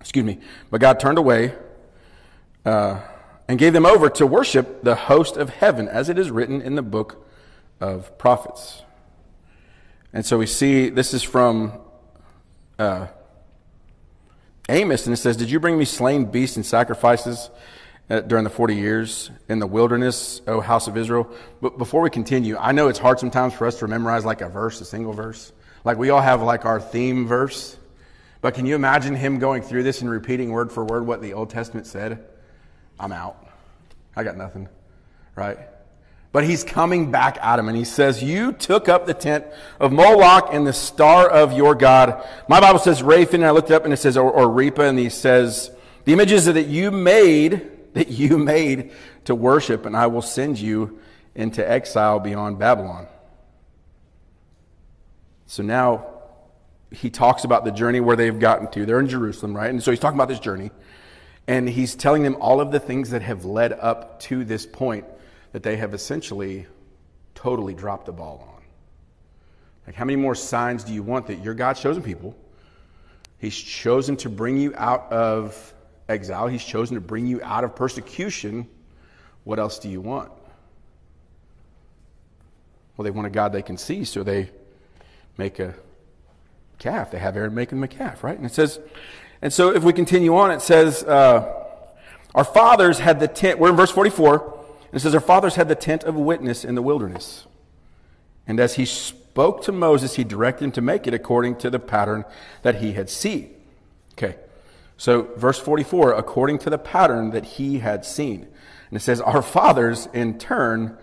Excuse 0.00 0.24
me. 0.24 0.40
But 0.70 0.80
God 0.80 0.98
turned 0.98 1.18
away 1.18 1.54
uh, 2.64 3.00
and 3.48 3.58
gave 3.58 3.72
them 3.72 3.86
over 3.86 4.10
to 4.10 4.26
worship 4.26 4.82
the 4.82 4.94
host 4.94 5.36
of 5.36 5.50
heaven, 5.50 5.88
as 5.88 6.08
it 6.08 6.18
is 6.18 6.30
written 6.30 6.60
in 6.60 6.74
the 6.74 6.82
book 6.82 7.26
of 7.80 8.16
prophets. 8.18 8.82
And 10.12 10.24
so 10.24 10.38
we 10.38 10.46
see 10.46 10.90
this 10.90 11.12
is 11.12 11.22
from 11.22 11.72
uh, 12.78 13.08
Amos, 14.68 15.06
and 15.06 15.12
it 15.12 15.18
says, 15.18 15.36
Did 15.36 15.50
you 15.50 15.60
bring 15.60 15.78
me 15.78 15.84
slain 15.84 16.24
beasts 16.24 16.56
and 16.56 16.64
sacrifices? 16.64 17.50
Uh, 18.10 18.20
during 18.20 18.44
the 18.44 18.50
40 18.50 18.76
years 18.76 19.30
in 19.48 19.58
the 19.60 19.66
wilderness, 19.66 20.42
O 20.46 20.60
house 20.60 20.88
of 20.88 20.96
Israel. 20.98 21.26
But 21.62 21.78
before 21.78 22.02
we 22.02 22.10
continue, 22.10 22.54
I 22.58 22.72
know 22.72 22.88
it's 22.88 22.98
hard 22.98 23.18
sometimes 23.18 23.54
for 23.54 23.66
us 23.66 23.78
to 23.78 23.88
memorize 23.88 24.26
like 24.26 24.42
a 24.42 24.48
verse, 24.50 24.78
a 24.82 24.84
single 24.84 25.14
verse. 25.14 25.54
Like 25.84 25.96
we 25.96 26.10
all 26.10 26.20
have 26.20 26.42
like 26.42 26.66
our 26.66 26.82
theme 26.82 27.26
verse. 27.26 27.78
But 28.42 28.52
can 28.52 28.66
you 28.66 28.74
imagine 28.74 29.16
him 29.16 29.38
going 29.38 29.62
through 29.62 29.84
this 29.84 30.02
and 30.02 30.10
repeating 30.10 30.50
word 30.50 30.70
for 30.70 30.84
word 30.84 31.06
what 31.06 31.22
the 31.22 31.32
Old 31.32 31.48
Testament 31.48 31.86
said? 31.86 32.22
I'm 33.00 33.10
out. 33.10 33.42
I 34.14 34.22
got 34.22 34.36
nothing. 34.36 34.68
Right? 35.34 35.56
But 36.30 36.44
he's 36.44 36.62
coming 36.62 37.10
back 37.10 37.38
at 37.40 37.58
him 37.58 37.68
and 37.68 37.76
he 37.76 37.84
says, 37.84 38.22
You 38.22 38.52
took 38.52 38.86
up 38.86 39.06
the 39.06 39.14
tent 39.14 39.46
of 39.80 39.92
Moloch 39.92 40.48
and 40.52 40.66
the 40.66 40.74
star 40.74 41.26
of 41.26 41.54
your 41.54 41.74
God. 41.74 42.22
My 42.50 42.60
Bible 42.60 42.80
says 42.80 43.00
Rephan, 43.00 43.34
and 43.34 43.46
I 43.46 43.52
looked 43.52 43.70
it 43.70 43.74
up 43.74 43.84
and 43.84 43.94
it 43.94 43.98
says, 43.98 44.18
or, 44.18 44.30
or 44.30 44.48
Repa, 44.48 44.90
and 44.90 44.98
he 44.98 45.08
says, 45.08 45.70
The 46.04 46.12
images 46.12 46.44
that 46.44 46.66
you 46.66 46.90
made 46.90 47.70
that 47.94 48.08
you 48.08 48.38
made 48.38 48.92
to 49.24 49.34
worship, 49.34 49.86
and 49.86 49.96
I 49.96 50.06
will 50.06 50.22
send 50.22 50.58
you 50.58 51.00
into 51.34 51.68
exile 51.68 52.20
beyond 52.20 52.58
Babylon. 52.58 53.08
So 55.46 55.62
now 55.62 56.06
he 56.90 57.10
talks 57.10 57.44
about 57.44 57.64
the 57.64 57.70
journey 57.70 58.00
where 58.00 58.16
they've 58.16 58.38
gotten 58.38 58.70
to. 58.72 58.86
They're 58.86 59.00
in 59.00 59.08
Jerusalem, 59.08 59.56
right? 59.56 59.70
And 59.70 59.82
so 59.82 59.90
he's 59.90 60.00
talking 60.00 60.16
about 60.16 60.28
this 60.28 60.38
journey. 60.38 60.70
And 61.46 61.68
he's 61.68 61.94
telling 61.94 62.22
them 62.22 62.36
all 62.40 62.60
of 62.60 62.70
the 62.70 62.80
things 62.80 63.10
that 63.10 63.22
have 63.22 63.44
led 63.44 63.72
up 63.72 64.20
to 64.20 64.44
this 64.44 64.64
point 64.64 65.04
that 65.52 65.62
they 65.62 65.76
have 65.76 65.92
essentially 65.92 66.66
totally 67.34 67.74
dropped 67.74 68.06
the 68.06 68.12
ball 68.12 68.48
on. 68.54 68.62
Like, 69.86 69.94
how 69.94 70.04
many 70.04 70.16
more 70.16 70.34
signs 70.34 70.84
do 70.84 70.94
you 70.94 71.02
want 71.02 71.26
that 71.26 71.42
your 71.44 71.54
God's 71.54 71.80
chosen 71.80 72.02
people? 72.02 72.34
He's 73.38 73.56
chosen 73.56 74.16
to 74.18 74.30
bring 74.30 74.56
you 74.56 74.72
out 74.76 75.12
of 75.12 75.74
exile. 76.08 76.46
He's 76.46 76.64
chosen 76.64 76.94
to 76.94 77.00
bring 77.00 77.26
you 77.26 77.42
out 77.42 77.64
of 77.64 77.74
persecution. 77.74 78.68
What 79.44 79.58
else 79.58 79.78
do 79.78 79.88
you 79.88 80.00
want? 80.00 80.30
Well, 82.96 83.04
they 83.04 83.10
want 83.10 83.26
a 83.26 83.30
God 83.30 83.52
they 83.52 83.62
can 83.62 83.76
see, 83.76 84.04
so 84.04 84.22
they 84.22 84.50
make 85.36 85.58
a 85.58 85.74
calf. 86.78 87.10
They 87.10 87.18
have 87.18 87.36
Aaron 87.36 87.54
make 87.54 87.70
them 87.70 87.82
a 87.82 87.88
calf, 87.88 88.22
right? 88.22 88.36
And 88.36 88.46
it 88.46 88.52
says, 88.52 88.78
and 89.42 89.52
so 89.52 89.74
if 89.74 89.82
we 89.82 89.92
continue 89.92 90.36
on, 90.36 90.50
it 90.50 90.62
says, 90.62 91.02
uh, 91.02 91.64
our 92.34 92.44
fathers 92.44 92.98
had 92.98 93.20
the 93.20 93.28
tent, 93.28 93.58
we're 93.58 93.70
in 93.70 93.76
verse 93.76 93.90
44, 93.90 94.54
and 94.86 94.94
it 94.94 95.00
says, 95.00 95.14
our 95.14 95.20
fathers 95.20 95.56
had 95.56 95.68
the 95.68 95.74
tent 95.74 96.04
of 96.04 96.14
witness 96.14 96.64
in 96.64 96.74
the 96.74 96.82
wilderness. 96.82 97.46
And 98.46 98.60
as 98.60 98.74
he 98.74 98.84
spoke 98.84 99.64
to 99.64 99.72
Moses, 99.72 100.16
he 100.16 100.24
directed 100.24 100.66
him 100.66 100.72
to 100.72 100.80
make 100.80 101.06
it 101.06 101.14
according 101.14 101.56
to 101.56 101.70
the 101.70 101.78
pattern 101.78 102.24
that 102.62 102.76
he 102.76 102.92
had 102.92 103.10
seen. 103.10 103.54
Okay. 104.12 104.36
So, 104.96 105.28
verse 105.36 105.58
44, 105.58 106.12
according 106.12 106.58
to 106.60 106.70
the 106.70 106.78
pattern 106.78 107.30
that 107.30 107.44
he 107.44 107.80
had 107.80 108.04
seen. 108.04 108.42
And 108.88 108.96
it 108.96 109.00
says, 109.00 109.20
Our 109.20 109.42
fathers, 109.42 110.08
in 110.12 110.38
turn, 110.38 110.96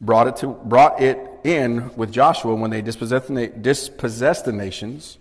brought 0.00 0.26
it, 0.26 0.36
to, 0.36 0.48
brought 0.48 1.00
it 1.00 1.18
in 1.44 1.94
with 1.96 2.12
Joshua 2.12 2.54
when 2.54 2.70
they 2.70 2.82
dispossessed 2.82 3.32
the, 3.32 3.46
dispossessed 3.46 4.44
the 4.44 4.52
nations 4.52 5.18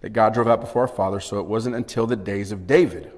that 0.00 0.10
God 0.10 0.34
drove 0.34 0.48
out 0.48 0.60
before 0.60 0.82
our 0.82 0.88
fathers. 0.88 1.24
So 1.24 1.38
it 1.38 1.46
wasn't 1.46 1.76
until 1.76 2.06
the 2.06 2.16
days 2.16 2.52
of 2.52 2.66
David 2.66 3.10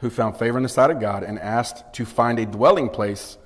who 0.00 0.10
found 0.10 0.36
favor 0.36 0.56
in 0.56 0.62
the 0.62 0.68
sight 0.68 0.90
of 0.90 1.00
God 1.00 1.24
and 1.24 1.38
asked 1.40 1.92
to 1.94 2.04
find 2.04 2.38
a 2.38 2.46
dwelling 2.46 2.88
place, 2.88 3.36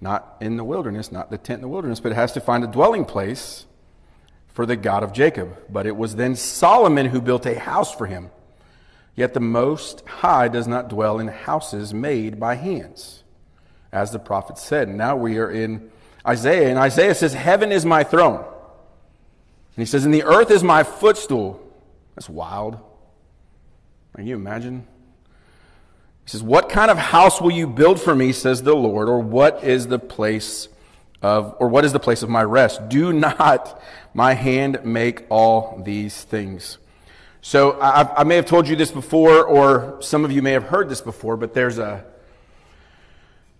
not 0.00 0.36
in 0.40 0.56
the 0.56 0.64
wilderness, 0.64 1.12
not 1.12 1.30
the 1.30 1.38
tent 1.38 1.58
in 1.58 1.62
the 1.62 1.68
wilderness, 1.68 2.00
but 2.00 2.10
it 2.10 2.16
has 2.16 2.32
to 2.32 2.40
find 2.40 2.64
a 2.64 2.66
dwelling 2.66 3.04
place 3.04 3.66
for 4.48 4.66
the 4.66 4.74
God 4.74 5.04
of 5.04 5.12
Jacob. 5.12 5.56
But 5.70 5.86
it 5.86 5.96
was 5.96 6.16
then 6.16 6.34
Solomon 6.34 7.06
who 7.06 7.20
built 7.20 7.46
a 7.46 7.56
house 7.56 7.94
for 7.94 8.06
him 8.06 8.30
Yet 9.14 9.34
the 9.34 9.40
Most 9.40 10.06
High 10.06 10.48
does 10.48 10.66
not 10.66 10.88
dwell 10.88 11.18
in 11.18 11.28
houses 11.28 11.92
made 11.92 12.40
by 12.40 12.54
hands, 12.54 13.22
as 13.92 14.10
the 14.10 14.18
prophet 14.18 14.58
said. 14.58 14.88
Now 14.88 15.16
we 15.16 15.38
are 15.38 15.50
in 15.50 15.90
Isaiah, 16.26 16.70
and 16.70 16.78
Isaiah 16.78 17.14
says, 17.14 17.34
Heaven 17.34 17.72
is 17.72 17.84
my 17.84 18.04
throne. 18.04 18.38
And 18.38 19.76
he 19.76 19.84
says, 19.84 20.04
And 20.04 20.14
the 20.14 20.24
earth 20.24 20.50
is 20.50 20.62
my 20.62 20.82
footstool. 20.82 21.60
That's 22.14 22.28
wild. 22.28 22.78
Can 24.14 24.26
you 24.26 24.34
imagine? 24.34 24.86
He 26.24 26.30
says, 26.30 26.42
What 26.42 26.68
kind 26.68 26.90
of 26.90 26.96
house 26.96 27.40
will 27.40 27.50
you 27.50 27.66
build 27.66 28.00
for 28.00 28.14
me, 28.14 28.32
says 28.32 28.62
the 28.62 28.74
Lord, 28.74 29.08
or 29.08 29.18
what 29.18 29.62
is 29.64 29.88
the 29.88 29.98
place 29.98 30.68
of, 31.20 31.54
or 31.58 31.68
what 31.68 31.84
is 31.84 31.92
the 31.92 32.00
place 32.00 32.22
of 32.22 32.30
my 32.30 32.42
rest? 32.42 32.88
Do 32.88 33.12
not 33.12 33.82
my 34.14 34.34
hand 34.34 34.84
make 34.84 35.26
all 35.28 35.82
these 35.84 36.22
things? 36.24 36.78
So 37.44 37.72
I, 37.80 38.20
I, 38.20 38.22
may 38.22 38.36
have 38.36 38.46
told 38.46 38.68
you 38.68 38.76
this 38.76 38.92
before, 38.92 39.44
or 39.44 40.00
some 40.00 40.24
of 40.24 40.30
you 40.30 40.42
may 40.42 40.52
have 40.52 40.62
heard 40.62 40.88
this 40.88 41.00
before, 41.00 41.36
but 41.36 41.52
there's 41.52 41.78
a, 41.78 42.04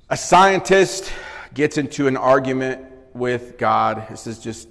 a 0.09 0.17
scientist 0.17 1.13
gets 1.53 1.79
into 1.79 2.07
an 2.07 2.17
argument 2.17 2.87
with 3.13 3.59
God. 3.59 4.07
This 4.09 4.29
is 4.29 4.39
just, 4.39 4.69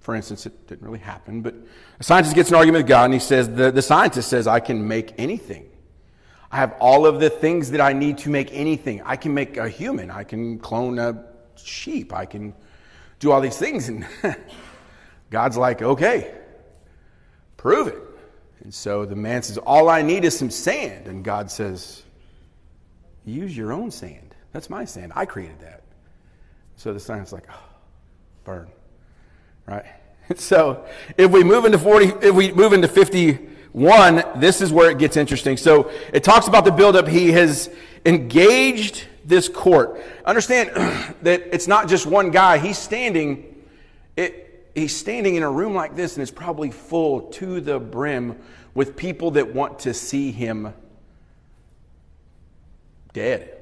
for 0.00 0.14
instance, 0.14 0.44
it 0.44 0.66
didn't 0.66 0.86
really 0.86 0.98
happen, 0.98 1.40
but 1.40 1.54
a 1.98 2.04
scientist 2.04 2.36
gets 2.36 2.50
an 2.50 2.56
argument 2.56 2.84
with 2.84 2.88
God, 2.90 3.06
and 3.06 3.14
he 3.14 3.20
says, 3.20 3.48
the, 3.48 3.70
the 3.70 3.80
scientist 3.80 4.28
says, 4.28 4.46
I 4.46 4.60
can 4.60 4.86
make 4.86 5.14
anything. 5.16 5.70
I 6.52 6.56
have 6.56 6.74
all 6.78 7.06
of 7.06 7.20
the 7.20 7.30
things 7.30 7.70
that 7.70 7.80
I 7.80 7.94
need 7.94 8.18
to 8.18 8.28
make 8.28 8.52
anything. 8.52 9.00
I 9.06 9.16
can 9.16 9.32
make 9.32 9.56
a 9.56 9.66
human. 9.66 10.10
I 10.10 10.24
can 10.24 10.58
clone 10.58 10.98
a 10.98 11.24
sheep. 11.56 12.12
I 12.12 12.26
can 12.26 12.52
do 13.18 13.32
all 13.32 13.40
these 13.40 13.56
things. 13.56 13.88
And 13.94 14.04
God's 15.30 15.56
like, 15.56 15.80
okay, 15.80 16.34
prove 17.56 17.88
it. 17.88 18.05
And 18.62 18.72
so 18.72 19.04
the 19.04 19.16
man 19.16 19.42
says, 19.42 19.58
All 19.58 19.88
I 19.88 20.02
need 20.02 20.24
is 20.24 20.36
some 20.36 20.50
sand. 20.50 21.06
And 21.06 21.24
God 21.24 21.50
says, 21.50 22.02
Use 23.24 23.56
your 23.56 23.72
own 23.72 23.90
sand. 23.90 24.34
That's 24.52 24.70
my 24.70 24.84
sand. 24.84 25.12
I 25.14 25.26
created 25.26 25.60
that. 25.60 25.82
So 26.76 26.92
the 26.92 27.00
scientist's 27.00 27.32
like, 27.32 27.46
oh, 27.50 27.64
burn. 28.44 28.68
Right? 29.66 29.84
So 30.34 30.84
if 31.16 31.30
we 31.30 31.44
move 31.44 31.66
into 31.66 31.78
40, 31.78 32.26
if 32.26 32.34
we 32.34 32.50
move 32.50 32.72
into 32.72 32.88
51, 32.88 34.40
this 34.40 34.60
is 34.60 34.72
where 34.72 34.90
it 34.90 34.98
gets 34.98 35.16
interesting. 35.16 35.56
So 35.56 35.88
it 36.12 36.24
talks 36.24 36.48
about 36.48 36.64
the 36.64 36.72
buildup. 36.72 37.06
He 37.06 37.30
has 37.30 37.70
engaged 38.04 39.04
this 39.24 39.48
court. 39.48 40.02
Understand 40.24 40.70
that 41.22 41.54
it's 41.54 41.68
not 41.68 41.88
just 41.88 42.06
one 42.06 42.32
guy. 42.32 42.58
He's 42.58 42.76
standing. 42.76 43.62
It, 44.16 44.45
he's 44.76 44.94
standing 44.94 45.34
in 45.34 45.42
a 45.42 45.50
room 45.50 45.74
like 45.74 45.96
this 45.96 46.16
and 46.16 46.22
it's 46.22 46.30
probably 46.30 46.70
full 46.70 47.22
to 47.32 47.60
the 47.60 47.80
brim 47.80 48.38
with 48.74 48.94
people 48.94 49.32
that 49.32 49.54
want 49.54 49.80
to 49.80 49.94
see 49.94 50.30
him 50.30 50.72
dead. 53.12 53.52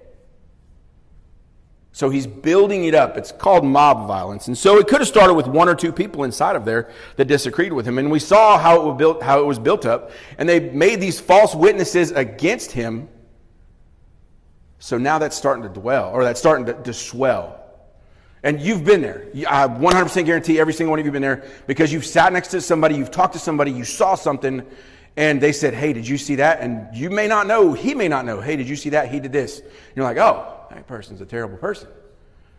So 1.93 2.11
he's 2.11 2.27
building 2.27 2.87
it 2.87 2.95
up. 2.97 3.17
It's 3.17 3.31
called 3.31 3.65
mob 3.65 4.09
violence. 4.09 4.49
And 4.49 4.59
so 4.59 4.79
it 4.79 4.89
could 4.89 5.01
have 5.01 5.07
started 5.07 5.35
with 5.35 5.47
one 5.47 5.69
or 5.69 5.77
two 5.77 5.93
people 5.93 6.25
inside 6.25 6.57
of 6.57 6.65
there 6.65 6.91
that 7.15 7.27
disagreed 7.27 7.73
with 7.73 7.87
him. 7.87 7.99
And 7.99 8.11
we 8.11 8.19
saw 8.19 8.59
how 8.59 8.81
it 8.81 8.85
was 8.85 8.99
built, 8.99 9.23
how 9.23 9.39
it 9.39 9.47
was 9.47 9.61
built 9.61 9.87
up. 9.87 10.11
And 10.37 10.49
they 10.49 10.59
made 10.59 11.01
these 11.01 11.21
false 11.21 11.55
witnesses 11.55 12.11
against 12.11 12.73
him. 12.73 13.09
So 14.81 14.99
now 14.99 15.21
that's 15.21 15.37
starting 15.37 15.63
to 15.63 15.69
dwell, 15.69 16.11
or 16.13 16.25
that's 16.25 16.41
starting 16.41 16.67
to, 16.67 16.75
to 16.75 16.93
swell. 16.93 17.64
And 18.45 18.61
you've 18.61 18.85
been 18.85 19.01
there. 19.01 19.27
I 19.49 19.67
100% 19.67 20.25
guarantee 20.27 20.61
every 20.61 20.73
single 20.73 20.91
one 20.91 21.01
of 21.01 21.05
you 21.05 21.11
have 21.11 21.15
been 21.15 21.23
there 21.23 21.45
because 21.67 21.93
you've 21.93 22.07
sat 22.07 22.33
next 22.33 22.49
to 22.49 22.61
somebody, 22.61 22.95
you've 22.95 23.11
talked 23.11 23.33
to 23.33 23.39
somebody, 23.41 23.73
you 23.73 23.85
saw 23.85 24.15
something, 24.15 24.65
and 25.17 25.41
they 25.41 25.51
said, 25.51 25.75
Hey, 25.75 25.93
did 25.93 26.07
you 26.07 26.19
see 26.19 26.37
that? 26.37 26.61
And 26.61 26.95
you 26.95 27.11
may 27.11 27.27
not 27.27 27.49
know, 27.49 27.73
he 27.73 27.95
may 27.95 28.07
not 28.07 28.25
know. 28.25 28.41
Hey, 28.41 28.55
did 28.55 28.69
you 28.69 28.77
see 28.77 28.91
that? 28.91 29.11
He 29.11 29.19
did 29.19 29.33
this. 29.33 29.59
And 29.59 29.71
you're 29.97 30.05
like, 30.05 30.19
Oh, 30.19 30.67
that 30.71 30.87
person's 30.87 31.21
a 31.21 31.27
terrible 31.27 31.57
person. 31.57 31.89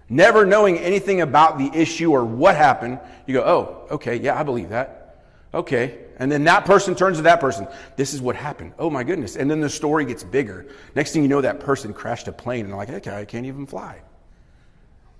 Never 0.09 0.45
knowing 0.45 0.77
anything 0.77 1.21
about 1.21 1.57
the 1.57 1.69
issue 1.73 2.11
or 2.11 2.23
what 2.23 2.55
happened, 2.55 2.99
you 3.25 3.33
go, 3.33 3.43
oh, 3.43 3.95
okay, 3.95 4.17
yeah, 4.17 4.39
I 4.39 4.43
believe 4.43 4.69
that. 4.69 5.23
Okay. 5.53 5.99
And 6.17 6.31
then 6.31 6.43
that 6.43 6.65
person 6.65 6.95
turns 6.95 7.17
to 7.17 7.23
that 7.23 7.39
person. 7.39 7.67
This 7.95 8.13
is 8.13 8.21
what 8.21 8.35
happened. 8.35 8.73
Oh 8.77 8.89
my 8.89 9.03
goodness. 9.03 9.35
And 9.35 9.49
then 9.49 9.61
the 9.61 9.69
story 9.69 10.05
gets 10.05 10.23
bigger. 10.23 10.67
Next 10.95 11.11
thing 11.11 11.23
you 11.23 11.27
know, 11.27 11.41
that 11.41 11.59
person 11.59 11.93
crashed 11.93 12.27
a 12.27 12.31
plane 12.31 12.65
and 12.65 12.69
they're 12.69 12.77
like, 12.77 12.89
okay, 12.89 13.17
I 13.17 13.25
can't 13.25 13.45
even 13.45 13.65
fly. 13.65 14.01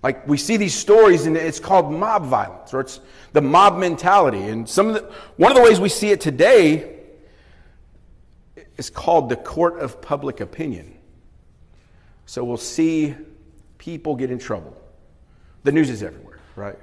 Like 0.06 0.28
we 0.28 0.38
see 0.38 0.56
these 0.56 0.76
stories 0.76 1.26
and 1.26 1.36
it's 1.36 1.60
called 1.60 1.92
mob 1.92 2.26
violence 2.28 2.76
or 2.76 2.82
it's 2.82 3.00
the 3.34 3.42
mob 3.42 3.80
mentality. 3.80 4.44
And 4.44 4.70
some 4.70 4.90
of 4.90 4.94
the, 4.94 5.12
one 5.38 5.52
of 5.52 5.58
the 5.58 5.64
ways 5.64 5.80
we 5.80 5.90
see 5.90 6.12
it 6.12 6.22
today 6.22 7.00
is 8.78 8.92
called 8.92 9.30
the 9.30 9.36
court 9.36 9.80
of 9.80 10.04
public 10.04 10.42
opinion. 10.42 10.96
So 12.28 12.44
we'll 12.44 12.58
see 12.58 13.16
people 13.80 14.16
get 14.16 14.30
in 14.30 14.38
trouble. 14.38 14.80
The 15.64 15.72
news 15.72 15.90
is 15.90 16.04
everywhere, 16.04 16.38
right? 16.56 16.78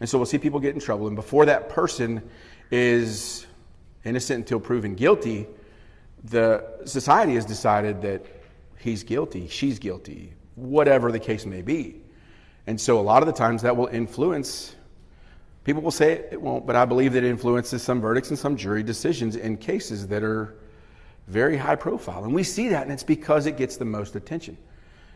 And 0.00 0.06
so 0.06 0.18
we'll 0.18 0.26
see 0.26 0.36
people 0.36 0.60
get 0.60 0.74
in 0.74 0.80
trouble. 0.82 1.06
And 1.06 1.16
before 1.16 1.46
that 1.46 1.70
person 1.70 2.20
is 2.70 3.46
innocent 4.04 4.40
until 4.40 4.60
proven 4.60 4.94
guilty, 4.94 5.46
the 6.22 6.66
society 6.84 7.32
has 7.36 7.46
decided 7.46 8.02
that 8.02 8.26
he's 8.78 9.04
guilty, 9.04 9.48
she's 9.48 9.78
guilty, 9.78 10.34
whatever 10.54 11.10
the 11.10 11.18
case 11.18 11.46
may 11.46 11.62
be. 11.62 12.02
And 12.66 12.80
so 12.80 12.98
a 12.98 13.02
lot 13.02 13.22
of 13.22 13.26
the 13.26 13.32
times 13.32 13.62
that 13.62 13.76
will 13.76 13.88
influence, 13.88 14.74
people 15.64 15.82
will 15.82 15.90
say 15.90 16.12
it, 16.12 16.40
won't, 16.40 16.66
but 16.66 16.76
I 16.76 16.84
believe 16.84 17.12
that 17.14 17.24
it 17.24 17.28
influences 17.30 17.82
some 17.82 18.00
verdicts 18.00 18.30
and 18.30 18.38
some 18.38 18.56
jury 18.56 18.82
decisions 18.82 19.36
in 19.36 19.56
cases 19.56 20.06
that 20.08 20.22
are 20.22 20.56
very 21.26 21.56
high 21.56 21.76
profile. 21.76 22.24
And 22.24 22.34
we 22.34 22.42
see 22.42 22.68
that, 22.68 22.82
and 22.82 22.92
it's 22.92 23.02
because 23.02 23.46
it 23.46 23.56
gets 23.56 23.76
the 23.76 23.84
most 23.84 24.14
attention. 24.16 24.56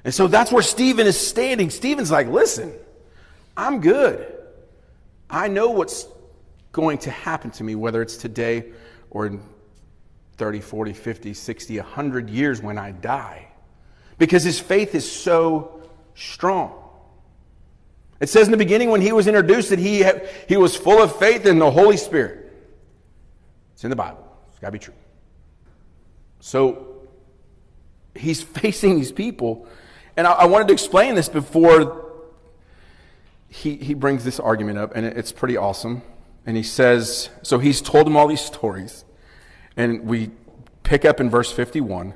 And 0.05 0.15
so 0.15 0.29
that's 0.29 0.53
where 0.53 0.63
Stephen 0.63 1.07
is 1.07 1.19
standing. 1.19 1.71
Stephen's 1.71 2.11
like, 2.11 2.29
listen, 2.29 2.73
I'm 3.57 3.81
good. 3.81 4.35
I 5.29 5.49
know 5.49 5.71
what's 5.71 6.07
going 6.73 6.99
to 6.99 7.11
happen 7.11 7.51
to 7.53 7.65
me, 7.65 7.75
whether 7.75 8.03
it's 8.03 8.17
today 8.17 8.73
or 9.11 9.27
in 9.27 9.41
30, 10.37 10.61
40, 10.61 10.93
50, 10.93 11.35
60, 11.35 11.79
100 11.79 12.31
years 12.31 12.61
when 12.61 12.79
I 12.79 12.93
die. 12.93 13.49
Because 14.19 14.45
his 14.45 14.61
faith 14.61 14.95
is 14.95 15.11
so 15.11 15.83
strong. 16.15 16.86
It 18.21 18.29
says 18.29 18.47
in 18.47 18.53
the 18.53 18.57
beginning 18.57 18.91
when 18.91 19.01
he 19.01 19.13
was 19.13 19.27
introduced 19.27 19.71
that 19.71 19.79
he, 19.79 20.05
he 20.49 20.57
was 20.57 20.75
full 20.75 21.03
of 21.03 21.15
faith 21.17 21.45
in 21.45 21.59
the 21.59 21.71
Holy 21.71 21.97
Spirit. 21.97 22.53
It's 23.75 23.85
in 23.85 23.91
the 23.91 23.97
Bible. 23.97 24.27
It's 24.49 24.59
got 24.59 24.69
to 24.69 24.73
be 24.73 24.79
true. 24.79 24.95
So 26.41 27.09
he's 28.15 28.43
facing 28.61 28.97
these 28.97 29.13
people. 29.13 29.67
And 30.17 30.27
I, 30.27 30.33
I 30.33 30.45
wanted 30.47 30.69
to 30.69 30.73
explain 30.73 31.15
this 31.15 31.29
before 31.29 32.05
he, 33.49 33.77
he 33.77 33.95
brings 33.95 34.25
this 34.25 34.41
argument 34.41 34.79
up, 34.79 34.95
and 34.95 35.07
it's 35.07 35.33
pretty 35.33 35.57
awesome. 35.57 36.03
And 36.47 36.57
he 36.57 36.63
says, 36.63 37.31
so 37.43 37.59
he's 37.59 37.81
told 37.81 38.07
them 38.07 38.17
all 38.17 38.27
these 38.27 38.41
stories. 38.41 39.05
And 39.77 40.05
we 40.05 40.31
pick 40.83 41.05
up 41.05 41.21
in 41.21 41.29
verse 41.29 41.51
51. 41.53 42.15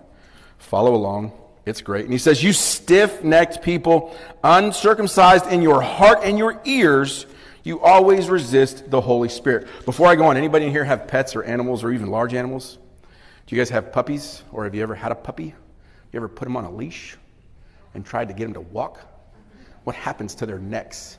Follow 0.58 0.94
along. 0.94 1.32
It's 1.70 1.82
great. 1.82 2.02
And 2.02 2.12
he 2.12 2.18
says, 2.18 2.42
You 2.42 2.52
stiff 2.52 3.22
necked 3.22 3.62
people, 3.62 4.16
uncircumcised 4.42 5.46
in 5.46 5.62
your 5.62 5.80
heart 5.80 6.18
and 6.24 6.36
your 6.36 6.60
ears, 6.64 7.26
you 7.62 7.78
always 7.78 8.28
resist 8.28 8.90
the 8.90 9.00
Holy 9.00 9.28
Spirit. 9.28 9.68
Before 9.84 10.08
I 10.08 10.16
go 10.16 10.24
on, 10.24 10.36
anybody 10.36 10.64
in 10.66 10.72
here 10.72 10.82
have 10.82 11.06
pets 11.06 11.36
or 11.36 11.44
animals 11.44 11.84
or 11.84 11.92
even 11.92 12.10
large 12.10 12.34
animals? 12.34 12.78
Do 13.46 13.54
you 13.54 13.60
guys 13.60 13.70
have 13.70 13.92
puppies? 13.92 14.42
Or 14.50 14.64
have 14.64 14.74
you 14.74 14.82
ever 14.82 14.96
had 14.96 15.12
a 15.12 15.14
puppy? 15.14 15.54
You 16.12 16.16
ever 16.16 16.26
put 16.28 16.46
them 16.46 16.56
on 16.56 16.64
a 16.64 16.72
leash 16.72 17.16
and 17.94 18.04
tried 18.04 18.26
to 18.28 18.34
get 18.34 18.46
them 18.46 18.54
to 18.54 18.60
walk? 18.62 18.98
What 19.84 19.94
happens 19.94 20.34
to 20.36 20.46
their 20.46 20.58
necks? 20.58 21.18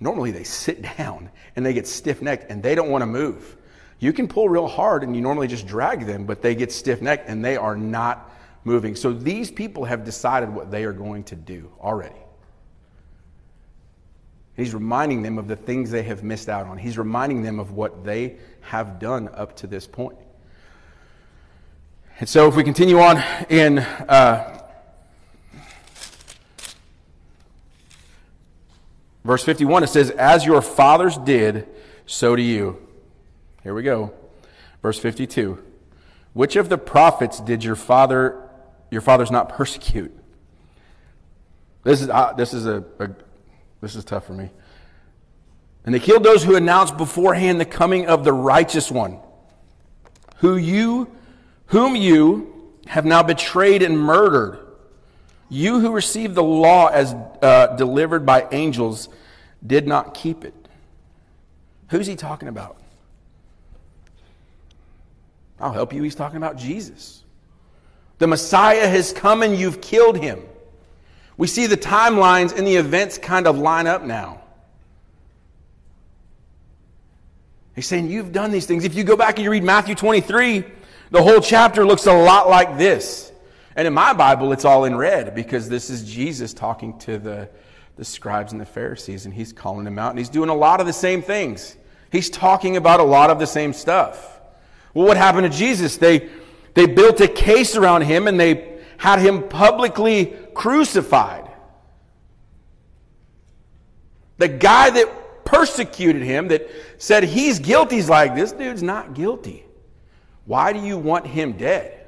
Normally 0.00 0.32
they 0.32 0.44
sit 0.44 0.82
down 0.98 1.30
and 1.56 1.64
they 1.64 1.72
get 1.72 1.86
stiff 1.86 2.20
necked 2.20 2.50
and 2.50 2.62
they 2.62 2.74
don't 2.74 2.90
want 2.90 3.00
to 3.00 3.06
move. 3.06 3.56
You 4.00 4.12
can 4.12 4.28
pull 4.28 4.50
real 4.50 4.68
hard 4.68 5.02
and 5.02 5.16
you 5.16 5.22
normally 5.22 5.48
just 5.48 5.66
drag 5.66 6.04
them, 6.04 6.26
but 6.26 6.42
they 6.42 6.54
get 6.54 6.72
stiff 6.72 7.00
necked 7.00 7.26
and 7.26 7.42
they 7.42 7.56
are 7.56 7.74
not 7.74 8.34
moving. 8.68 8.94
So 8.94 9.12
these 9.12 9.50
people 9.50 9.84
have 9.86 10.04
decided 10.04 10.50
what 10.50 10.70
they 10.70 10.84
are 10.84 10.92
going 10.92 11.24
to 11.24 11.34
do 11.34 11.72
already. 11.80 12.14
He's 14.56 14.74
reminding 14.74 15.22
them 15.22 15.38
of 15.38 15.48
the 15.48 15.56
things 15.56 15.90
they 15.90 16.02
have 16.02 16.22
missed 16.22 16.48
out 16.48 16.66
on. 16.66 16.78
He's 16.78 16.98
reminding 16.98 17.42
them 17.42 17.58
of 17.58 17.72
what 17.72 18.04
they 18.04 18.36
have 18.60 18.98
done 18.98 19.28
up 19.32 19.56
to 19.56 19.66
this 19.66 19.86
point. 19.86 20.18
And 22.20 22.28
so, 22.28 22.48
if 22.48 22.56
we 22.56 22.64
continue 22.64 22.98
on 22.98 23.22
in 23.48 23.78
uh, 23.78 24.60
verse 29.24 29.44
51, 29.44 29.84
it 29.84 29.86
says, 29.86 30.10
As 30.10 30.44
your 30.44 30.60
fathers 30.60 31.16
did, 31.16 31.68
so 32.06 32.34
do 32.34 32.42
you. 32.42 32.84
Here 33.62 33.74
we 33.74 33.84
go. 33.84 34.12
Verse 34.82 34.98
52. 34.98 35.62
Which 36.32 36.56
of 36.56 36.68
the 36.68 36.78
prophets 36.78 37.40
did 37.40 37.62
your 37.62 37.76
father, 37.76 38.47
your 38.90 39.00
fathers 39.00 39.30
not 39.30 39.48
persecute? 39.48 40.14
This 41.84 42.02
is, 42.02 42.08
uh, 42.08 42.32
this 42.34 42.54
is, 42.54 42.66
a, 42.66 42.84
a, 42.98 43.10
this 43.80 43.94
is 43.94 44.04
tough 44.04 44.26
for 44.26 44.34
me. 44.34 44.50
And 45.84 45.94
they 45.94 46.00
killed 46.00 46.22
those 46.22 46.44
who 46.44 46.56
announced 46.56 46.96
beforehand 46.96 47.60
the 47.60 47.64
coming 47.64 48.06
of 48.06 48.24
the 48.24 48.32
righteous 48.32 48.90
one, 48.90 49.18
who 50.36 50.56
you 50.56 51.10
whom 51.68 51.96
you 51.96 52.54
have 52.86 53.04
now 53.04 53.22
betrayed 53.22 53.82
and 53.82 53.98
murdered. 53.98 54.58
You 55.48 55.80
who 55.80 55.92
received 55.92 56.34
the 56.34 56.42
law 56.42 56.88
as 56.88 57.14
uh, 57.42 57.76
delivered 57.76 58.26
by 58.26 58.46
angels 58.52 59.08
did 59.66 59.86
not 59.86 60.14
keep 60.14 60.44
it. 60.44 60.54
Who's 61.90 62.06
he 62.06 62.16
talking 62.16 62.48
about? 62.48 62.76
I'll 65.60 65.72
help 65.72 65.92
you. 65.92 66.02
He's 66.02 66.14
talking 66.14 66.36
about 66.36 66.56
Jesus. 66.56 67.24
The 68.18 68.26
Messiah 68.26 68.88
has 68.88 69.12
come 69.12 69.42
and 69.42 69.56
you've 69.56 69.80
killed 69.80 70.18
him. 70.18 70.42
We 71.36 71.46
see 71.46 71.66
the 71.66 71.76
timelines 71.76 72.56
and 72.56 72.66
the 72.66 72.76
events 72.76 73.16
kind 73.16 73.46
of 73.46 73.58
line 73.58 73.86
up 73.86 74.02
now. 74.02 74.42
He's 77.74 77.86
saying, 77.86 78.08
You've 78.08 78.32
done 78.32 78.50
these 78.50 78.66
things. 78.66 78.84
If 78.84 78.96
you 78.96 79.04
go 79.04 79.16
back 79.16 79.36
and 79.36 79.44
you 79.44 79.52
read 79.52 79.62
Matthew 79.62 79.94
23, 79.94 80.64
the 81.12 81.22
whole 81.22 81.40
chapter 81.40 81.86
looks 81.86 82.06
a 82.06 82.12
lot 82.12 82.48
like 82.48 82.76
this. 82.76 83.30
And 83.76 83.86
in 83.86 83.94
my 83.94 84.12
Bible, 84.12 84.50
it's 84.52 84.64
all 84.64 84.84
in 84.84 84.96
red 84.96 85.36
because 85.36 85.68
this 85.68 85.88
is 85.88 86.02
Jesus 86.02 86.52
talking 86.52 86.98
to 86.98 87.18
the, 87.18 87.48
the 87.94 88.04
scribes 88.04 88.50
and 88.50 88.60
the 88.60 88.66
Pharisees, 88.66 89.24
and 89.24 89.32
he's 89.32 89.52
calling 89.52 89.84
them 89.84 89.96
out, 89.96 90.10
and 90.10 90.18
he's 90.18 90.28
doing 90.28 90.50
a 90.50 90.54
lot 90.54 90.80
of 90.80 90.86
the 90.86 90.92
same 90.92 91.22
things. 91.22 91.76
He's 92.10 92.28
talking 92.28 92.76
about 92.76 92.98
a 92.98 93.04
lot 93.04 93.30
of 93.30 93.38
the 93.38 93.46
same 93.46 93.72
stuff. 93.72 94.40
Well, 94.92 95.06
what 95.06 95.16
happened 95.16 95.50
to 95.50 95.56
Jesus? 95.56 95.96
They, 95.98 96.28
they 96.78 96.86
built 96.86 97.20
a 97.20 97.26
case 97.26 97.74
around 97.74 98.02
him 98.02 98.28
and 98.28 98.38
they 98.38 98.78
had 98.98 99.18
him 99.18 99.48
publicly 99.48 100.26
crucified. 100.54 101.50
The 104.36 104.46
guy 104.46 104.90
that 104.90 105.44
persecuted 105.44 106.22
him, 106.22 106.46
that 106.48 106.70
said 106.98 107.24
he's 107.24 107.58
guilty, 107.58 107.96
he's 107.96 108.08
like, 108.08 108.36
this 108.36 108.52
dude's 108.52 108.84
not 108.84 109.14
guilty. 109.14 109.64
Why 110.44 110.72
do 110.72 110.78
you 110.78 110.96
want 110.96 111.26
him 111.26 111.54
dead? 111.54 111.98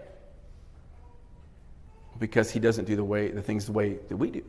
Because 2.20 2.52
he 2.52 2.60
doesn't 2.60 2.84
do 2.84 2.94
the 2.94 3.02
way 3.02 3.26
the 3.26 3.42
things 3.42 3.66
the 3.66 3.72
way 3.72 3.98
that 4.08 4.16
we 4.16 4.30
do. 4.30 4.44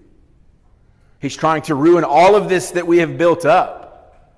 He's 1.19 1.36
trying 1.36 1.63
to 1.63 1.73
ruin 1.73 2.03
all 2.03 2.36
of 2.36 2.47
this 2.47 2.69
that 2.71 2.86
we 2.86 2.99
have 2.99 3.17
built 3.17 3.43
up. 3.43 4.38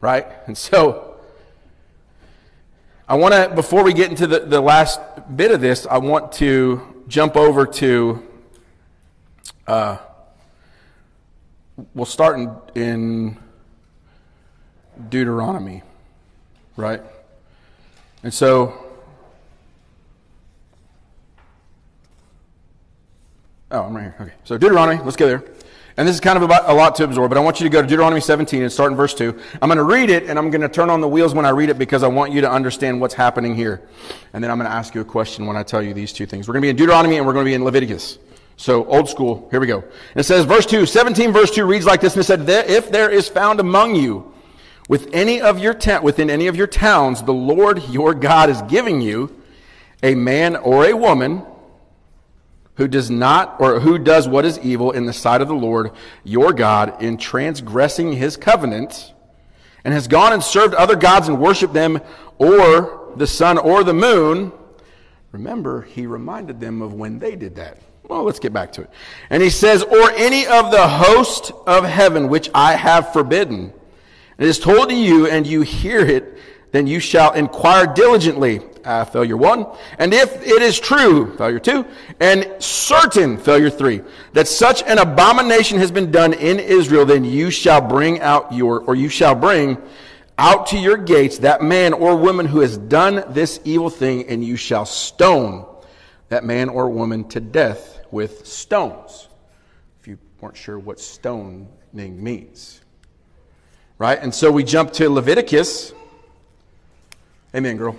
Right? 0.00 0.28
And 0.46 0.56
so 0.56 1.11
I 3.12 3.14
want 3.14 3.34
to, 3.34 3.54
before 3.54 3.84
we 3.84 3.92
get 3.92 4.08
into 4.08 4.26
the, 4.26 4.38
the 4.38 4.58
last 4.58 4.98
bit 5.36 5.50
of 5.50 5.60
this, 5.60 5.86
I 5.86 5.98
want 5.98 6.32
to 6.32 7.04
jump 7.08 7.36
over 7.36 7.66
to 7.66 8.26
uh, 9.66 9.98
we'll 11.94 12.06
start 12.06 12.38
in, 12.38 12.58
in 12.74 13.36
Deuteronomy, 15.10 15.82
right? 16.78 17.02
And 18.22 18.32
so, 18.32 18.82
oh, 23.72 23.82
I'm 23.82 23.94
right 23.94 24.04
here. 24.04 24.16
Okay. 24.22 24.32
So, 24.44 24.56
Deuteronomy, 24.56 25.02
let's 25.04 25.16
go 25.16 25.26
there. 25.26 25.44
And 25.96 26.08
this 26.08 26.14
is 26.14 26.20
kind 26.20 26.38
of 26.38 26.42
about 26.42 26.70
a 26.70 26.72
lot 26.72 26.94
to 26.96 27.04
absorb, 27.04 27.30
but 27.30 27.36
I 27.36 27.42
want 27.42 27.60
you 27.60 27.64
to 27.64 27.70
go 27.70 27.82
to 27.82 27.86
Deuteronomy 27.86 28.20
17 28.20 28.62
and 28.62 28.72
start 28.72 28.92
in 28.92 28.96
verse 28.96 29.12
2. 29.12 29.38
I'm 29.60 29.68
going 29.68 29.76
to 29.76 29.84
read 29.84 30.08
it, 30.08 30.24
and 30.24 30.38
I'm 30.38 30.50
going 30.50 30.62
to 30.62 30.68
turn 30.68 30.88
on 30.88 31.02
the 31.02 31.08
wheels 31.08 31.34
when 31.34 31.44
I 31.44 31.50
read 31.50 31.68
it 31.68 31.78
because 31.78 32.02
I 32.02 32.08
want 32.08 32.32
you 32.32 32.40
to 32.40 32.50
understand 32.50 33.00
what's 33.00 33.12
happening 33.12 33.54
here. 33.54 33.86
And 34.32 34.42
then 34.42 34.50
I'm 34.50 34.56
going 34.56 34.70
to 34.70 34.74
ask 34.74 34.94
you 34.94 35.02
a 35.02 35.04
question 35.04 35.46
when 35.46 35.56
I 35.56 35.62
tell 35.62 35.82
you 35.82 35.92
these 35.92 36.12
two 36.12 36.24
things. 36.24 36.48
We're 36.48 36.54
going 36.54 36.62
to 36.62 36.66
be 36.66 36.70
in 36.70 36.76
Deuteronomy 36.76 37.18
and 37.18 37.26
we're 37.26 37.34
going 37.34 37.44
to 37.44 37.50
be 37.50 37.54
in 37.54 37.64
Leviticus. 37.64 38.18
So, 38.56 38.86
old 38.86 39.08
school, 39.08 39.48
here 39.50 39.60
we 39.60 39.66
go. 39.66 39.80
And 39.80 40.16
it 40.16 40.24
says, 40.24 40.46
verse 40.46 40.64
2, 40.66 40.86
17 40.86 41.32
verse 41.32 41.50
2 41.50 41.66
reads 41.66 41.84
like 41.84 42.00
this, 42.00 42.14
and 42.14 42.20
it 42.20 42.24
said, 42.24 42.48
If 42.48 42.90
there 42.90 43.10
is 43.10 43.28
found 43.28 43.60
among 43.60 43.96
you 43.96 44.32
with 44.88 45.10
any 45.12 45.40
of 45.40 45.58
your 45.58 45.74
ta- 45.74 46.00
within 46.00 46.30
any 46.30 46.46
of 46.46 46.56
your 46.56 46.66
towns, 46.66 47.22
the 47.22 47.32
Lord 47.32 47.82
your 47.88 48.14
God 48.14 48.48
is 48.48 48.62
giving 48.62 49.00
you 49.00 49.42
a 50.02 50.14
man 50.14 50.56
or 50.56 50.86
a 50.86 50.94
woman 50.94 51.44
who 52.76 52.88
does 52.88 53.10
not 53.10 53.56
or 53.60 53.80
who 53.80 53.98
does 53.98 54.26
what 54.26 54.44
is 54.44 54.58
evil 54.60 54.90
in 54.92 55.06
the 55.06 55.12
sight 55.12 55.40
of 55.40 55.48
the 55.48 55.54
Lord 55.54 55.92
your 56.24 56.52
God 56.52 57.02
in 57.02 57.16
transgressing 57.16 58.12
his 58.12 58.36
covenant 58.36 59.12
and 59.84 59.92
has 59.92 60.08
gone 60.08 60.32
and 60.32 60.42
served 60.42 60.74
other 60.74 60.96
gods 60.96 61.28
and 61.28 61.40
worshiped 61.40 61.74
them 61.74 62.00
or 62.38 63.12
the 63.16 63.26
sun 63.26 63.58
or 63.58 63.84
the 63.84 63.94
moon. 63.94 64.52
Remember 65.32 65.82
he 65.82 66.06
reminded 66.06 66.60
them 66.60 66.82
of 66.82 66.94
when 66.94 67.18
they 67.18 67.36
did 67.36 67.56
that. 67.56 67.78
Well 68.04 68.22
let's 68.24 68.38
get 68.38 68.52
back 68.52 68.72
to 68.72 68.82
it. 68.82 68.90
And 69.28 69.42
he 69.42 69.50
says 69.50 69.82
or 69.82 70.10
any 70.12 70.46
of 70.46 70.70
the 70.70 70.88
host 70.88 71.52
of 71.66 71.84
heaven 71.84 72.28
which 72.28 72.50
I 72.54 72.74
have 72.74 73.12
forbidden. 73.12 73.72
It 74.38 74.48
is 74.48 74.58
told 74.58 74.88
to 74.88 74.94
you 74.94 75.26
and 75.26 75.46
you 75.46 75.60
hear 75.60 76.00
it 76.00 76.38
then 76.72 76.86
you 76.86 76.98
shall 77.00 77.32
inquire 77.32 77.86
diligently 77.86 78.60
uh, 78.84 79.04
failure 79.04 79.36
one. 79.36 79.66
And 79.98 80.12
if 80.12 80.42
it 80.42 80.62
is 80.62 80.80
true, 80.80 81.36
failure 81.36 81.60
two, 81.60 81.86
and 82.18 82.50
certain, 82.58 83.38
failure 83.38 83.70
three, 83.70 84.02
that 84.32 84.48
such 84.48 84.82
an 84.82 84.98
abomination 84.98 85.78
has 85.78 85.90
been 85.90 86.10
done 86.10 86.32
in 86.32 86.58
Israel, 86.58 87.06
then 87.06 87.24
you 87.24 87.50
shall 87.50 87.80
bring 87.80 88.20
out 88.20 88.52
your, 88.52 88.80
or 88.80 88.94
you 88.94 89.08
shall 89.08 89.34
bring 89.34 89.78
out 90.38 90.66
to 90.68 90.78
your 90.78 90.96
gates 90.96 91.38
that 91.38 91.62
man 91.62 91.92
or 91.92 92.16
woman 92.16 92.46
who 92.46 92.60
has 92.60 92.76
done 92.76 93.22
this 93.28 93.60
evil 93.64 93.90
thing, 93.90 94.26
and 94.28 94.44
you 94.44 94.56
shall 94.56 94.86
stone 94.86 95.66
that 96.30 96.42
man 96.42 96.68
or 96.68 96.88
woman 96.88 97.28
to 97.28 97.40
death 97.40 98.00
with 98.10 98.46
stones. 98.46 99.28
If 100.00 100.08
you 100.08 100.18
weren't 100.40 100.56
sure 100.56 100.78
what 100.78 100.98
stoning 100.98 101.68
means. 101.92 102.80
Right? 103.98 104.18
And 104.18 104.34
so 104.34 104.50
we 104.50 104.64
jump 104.64 104.92
to 104.94 105.08
Leviticus. 105.10 105.92
Amen, 107.54 107.76
girl. 107.76 107.96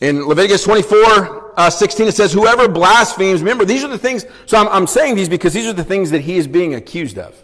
In 0.00 0.26
Leviticus 0.26 0.64
24, 0.64 1.58
uh, 1.58 1.70
16, 1.70 2.08
it 2.08 2.14
says, 2.14 2.32
Whoever 2.32 2.68
blasphemes, 2.68 3.40
remember, 3.40 3.64
these 3.64 3.84
are 3.84 3.88
the 3.88 3.98
things, 3.98 4.24
so 4.46 4.58
I'm, 4.58 4.68
I'm 4.68 4.86
saying 4.86 5.16
these 5.16 5.28
because 5.28 5.52
these 5.52 5.66
are 5.66 5.72
the 5.72 5.84
things 5.84 6.10
that 6.10 6.20
he 6.20 6.36
is 6.36 6.46
being 6.46 6.74
accused 6.74 7.18
of. 7.18 7.34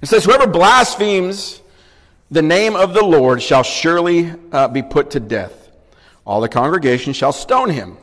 It 0.00 0.06
says, 0.06 0.24
Whoever 0.24 0.46
blasphemes 0.46 1.60
the 2.30 2.42
name 2.42 2.76
of 2.76 2.92
the 2.92 3.04
Lord 3.04 3.42
shall 3.42 3.62
surely 3.62 4.32
uh, 4.52 4.68
be 4.68 4.82
put 4.82 5.10
to 5.12 5.20
death. 5.20 5.70
All 6.26 6.40
the 6.40 6.48
congregation 6.48 7.12
shall 7.12 7.32
stone 7.32 7.70
him. 7.70 7.98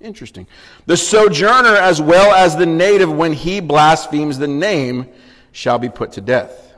Interesting. 0.00 0.46
The 0.86 0.96
sojourner 0.96 1.76
as 1.76 2.00
well 2.00 2.34
as 2.34 2.56
the 2.56 2.66
native, 2.66 3.12
when 3.12 3.32
he 3.32 3.60
blasphemes 3.60 4.38
the 4.38 4.48
name, 4.48 5.08
shall 5.52 5.78
be 5.78 5.88
put 5.88 6.12
to 6.12 6.20
death. 6.20 6.74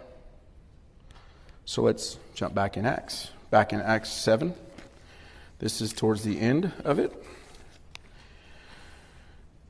So 1.64 1.82
let's 1.82 2.18
jump 2.34 2.54
back 2.54 2.76
in 2.76 2.86
Acts. 2.86 3.30
Back 3.50 3.72
in 3.72 3.80
Acts 3.80 4.10
7. 4.10 4.54
This 5.58 5.80
is 5.80 5.92
towards 5.92 6.22
the 6.22 6.38
end 6.38 6.72
of 6.84 6.98
it. 6.98 7.12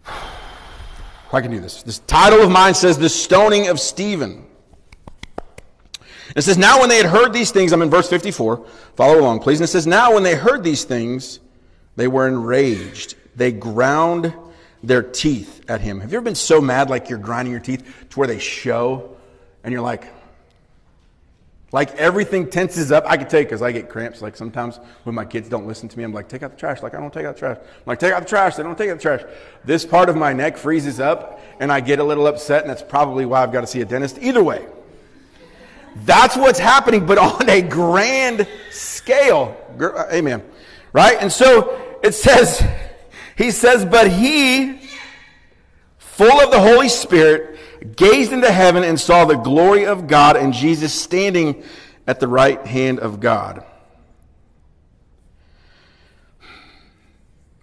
I 1.33 1.41
can 1.41 1.51
do 1.51 1.61
this. 1.61 1.83
This 1.83 2.01
title 2.01 2.41
of 2.43 2.51
mine 2.51 2.75
says 2.75 2.99
The 2.99 3.09
Stoning 3.09 3.69
of 3.69 3.79
Stephen. 3.79 4.45
It 6.35 6.43
says, 6.43 6.59
Now 6.59 6.81
when 6.81 6.89
they 6.89 6.97
had 6.97 7.07
heard 7.07 7.33
these 7.33 7.51
things, 7.51 7.73
I'm 7.73 7.83
in 7.83 7.91
verse 7.91 8.09
54. 8.09 8.67
Follow 8.97 9.21
along, 9.21 9.41
please. 9.41 9.61
And 9.61 9.65
it 9.65 9.71
says, 9.71 9.87
Now 9.87 10.15
when 10.15 10.23
they 10.23 10.35
heard 10.35 10.65
these 10.65 10.85
things, 10.85 11.41
they 11.97 12.09
were 12.09 12.27
enraged. 12.27 13.15
They 13.37 13.53
ground 13.53 14.35
their 14.83 15.03
teeth 15.03 15.65
at 15.69 15.81
him. 15.81 16.01
Have 16.01 16.13
you 16.13 16.19
ever 16.19 16.25
been 16.25 16.35
so 16.35 16.61
mad 16.61 16.91
like 16.91 17.09
you're 17.09 17.19
grinding 17.19 17.53
your 17.53 17.61
teeth 17.61 18.07
to 18.11 18.19
where 18.19 18.29
they 18.29 18.39
show 18.39 19.17
and 19.65 19.73
you're 19.73 19.83
like, 19.83 20.05
like 21.71 21.95
everything 21.97 22.49
tenses 22.49 22.91
up. 22.91 23.05
I 23.07 23.17
can 23.17 23.29
tell 23.29 23.41
you 23.41 23.47
because 23.47 23.61
I 23.61 23.73
get 23.73 23.89
cramps. 23.89 24.23
Like 24.23 24.37
sometimes 24.37 24.81
when 25.05 25.15
my 25.15 25.25
kids 25.25 25.49
don't 25.49 25.67
listen 25.67 25.89
to 25.89 25.99
me, 25.99 26.05
I'm 26.05 26.15
like, 26.15 26.29
take 26.29 26.43
out 26.43 26.53
the 26.53 26.57
trash. 26.57 26.83
Like 26.83 26.95
I 26.95 27.01
don't 27.01 27.13
take 27.13 27.27
out 27.27 27.35
the 27.35 27.41
trash. 27.41 27.59
I'm 27.59 27.83
like, 27.85 27.99
take 27.99 28.13
out 28.13 28.23
the 28.23 28.29
trash. 28.29 28.57
They 28.57 28.63
don't 28.63 28.79
take 28.79 28.91
out 28.91 28.97
the 28.97 29.03
trash. 29.03 29.23
This 29.65 29.85
part 29.85 30.09
of 30.09 30.17
my 30.17 30.33
neck 30.33 30.57
freezes 30.57 30.99
up 30.99 31.41
and 31.61 31.71
I 31.71 31.81
get 31.81 31.99
a 31.99 32.05
little 32.05 32.27
upset, 32.27 32.63
and 32.63 32.71
that's 32.71 32.83
probably 32.83 33.27
why 33.27 33.43
I've 33.43 33.53
got 33.53 33.63
to 33.63 33.67
see 33.67 33.81
a 33.81 33.85
dentist. 33.85 34.19
Either 34.21 34.43
way, 34.43 34.65
that's 36.05 36.37
what's 36.37 36.59
happening, 36.59 37.05
but 37.05 37.19
on 37.19 37.49
a 37.49 37.61
grand 37.61 38.47
scale. 38.71 39.57
Uh, 39.79 40.07
amen. 40.13 40.43
Right? 40.93 41.19
And 41.21 41.31
so 41.33 41.99
it 42.03 42.15
says, 42.15 42.67
he 43.37 43.51
says, 43.51 43.85
but 43.85 44.11
he, 44.11 44.81
full 45.99 46.41
of 46.41 46.51
the 46.51 46.61
Holy 46.61 46.89
Spirit, 46.89 47.58
gazed 47.97 48.33
into 48.33 48.51
heaven 48.51 48.85
and 48.85 48.99
saw 48.99 49.25
the 49.25 49.37
glory 49.37 49.87
of 49.87 50.07
God 50.07 50.37
and 50.37 50.53
Jesus 50.53 50.93
standing 50.93 51.63
at 52.07 52.21
the 52.21 52.29
right 52.29 52.65
hand 52.67 53.01
of 53.01 53.21
God. 53.21 53.65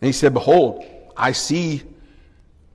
And 0.02 0.08
he 0.08 0.12
said, 0.12 0.34
Behold, 0.34 0.86
I 1.18 1.32
see, 1.32 1.82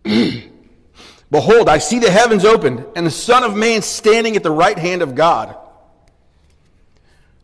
behold, 1.31 1.68
I 1.68 1.79
see 1.79 1.98
the 1.98 2.11
heavens 2.11 2.44
opened 2.44 2.85
and 2.96 3.07
the 3.07 3.11
Son 3.11 3.44
of 3.44 3.57
Man 3.57 3.83
standing 3.83 4.37
at 4.37 4.42
the 4.42 4.50
right 4.50 4.79
hand 4.79 5.03
of 5.03 5.14
God. 5.14 5.57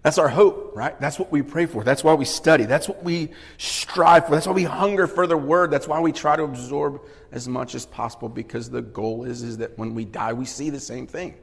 That's 0.02 0.18
our 0.18 0.28
hope, 0.28 0.72
right? 0.76 0.98
That's 1.00 1.18
what 1.18 1.32
we 1.32 1.42
pray 1.42 1.66
for. 1.66 1.82
That's 1.82 2.04
why 2.04 2.14
we 2.14 2.24
study. 2.24 2.64
That's 2.64 2.88
what 2.88 3.02
we 3.02 3.30
strive 3.58 4.26
for. 4.26 4.32
That's 4.32 4.46
why 4.46 4.52
we 4.52 4.62
hunger 4.62 5.08
for 5.08 5.26
the 5.26 5.36
word. 5.36 5.72
That's 5.72 5.88
why 5.88 5.98
we 5.98 6.12
try 6.12 6.36
to 6.36 6.44
absorb 6.44 7.00
as 7.32 7.48
much 7.48 7.74
as 7.74 7.86
possible 7.86 8.28
because 8.28 8.70
the 8.70 8.82
goal 8.82 9.24
is, 9.24 9.42
is 9.42 9.58
that 9.58 9.78
when 9.78 9.94
we 9.94 10.04
die, 10.04 10.32
we 10.32 10.44
see 10.44 10.70
the 10.70 10.80
same 10.80 11.06
thing. 11.06 11.34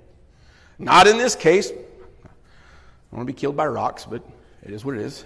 Not 0.79 1.07
in 1.07 1.17
this 1.17 1.35
case. 1.35 1.71
I 1.71 3.15
want 3.15 3.27
to 3.27 3.33
be 3.33 3.37
killed 3.37 3.55
by 3.55 3.67
rocks, 3.67 4.05
but 4.05 4.23
it 4.63 4.71
is 4.71 4.83
what 4.83 4.95
it 4.95 5.01
is. 5.01 5.23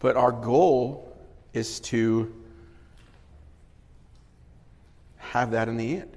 But 0.00 0.16
our 0.16 0.32
goal 0.32 1.16
is 1.52 1.80
to 1.80 2.34
have 5.18 5.52
that 5.52 5.68
in 5.68 5.76
the 5.76 5.96
end. 5.96 6.16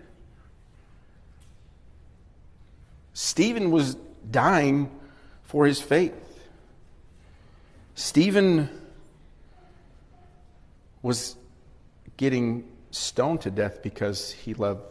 Stephen 3.13 3.71
was 3.71 3.95
dying 4.30 4.91
for 5.43 5.65
his 5.65 5.80
faith. 5.80 6.13
Stephen 7.95 8.69
was 11.02 11.38
getting 12.17 12.67
stoned 12.95 13.41
to 13.41 13.51
death 13.51 13.81
because 13.84 14.31
he 14.31 14.53
loved 14.53 14.81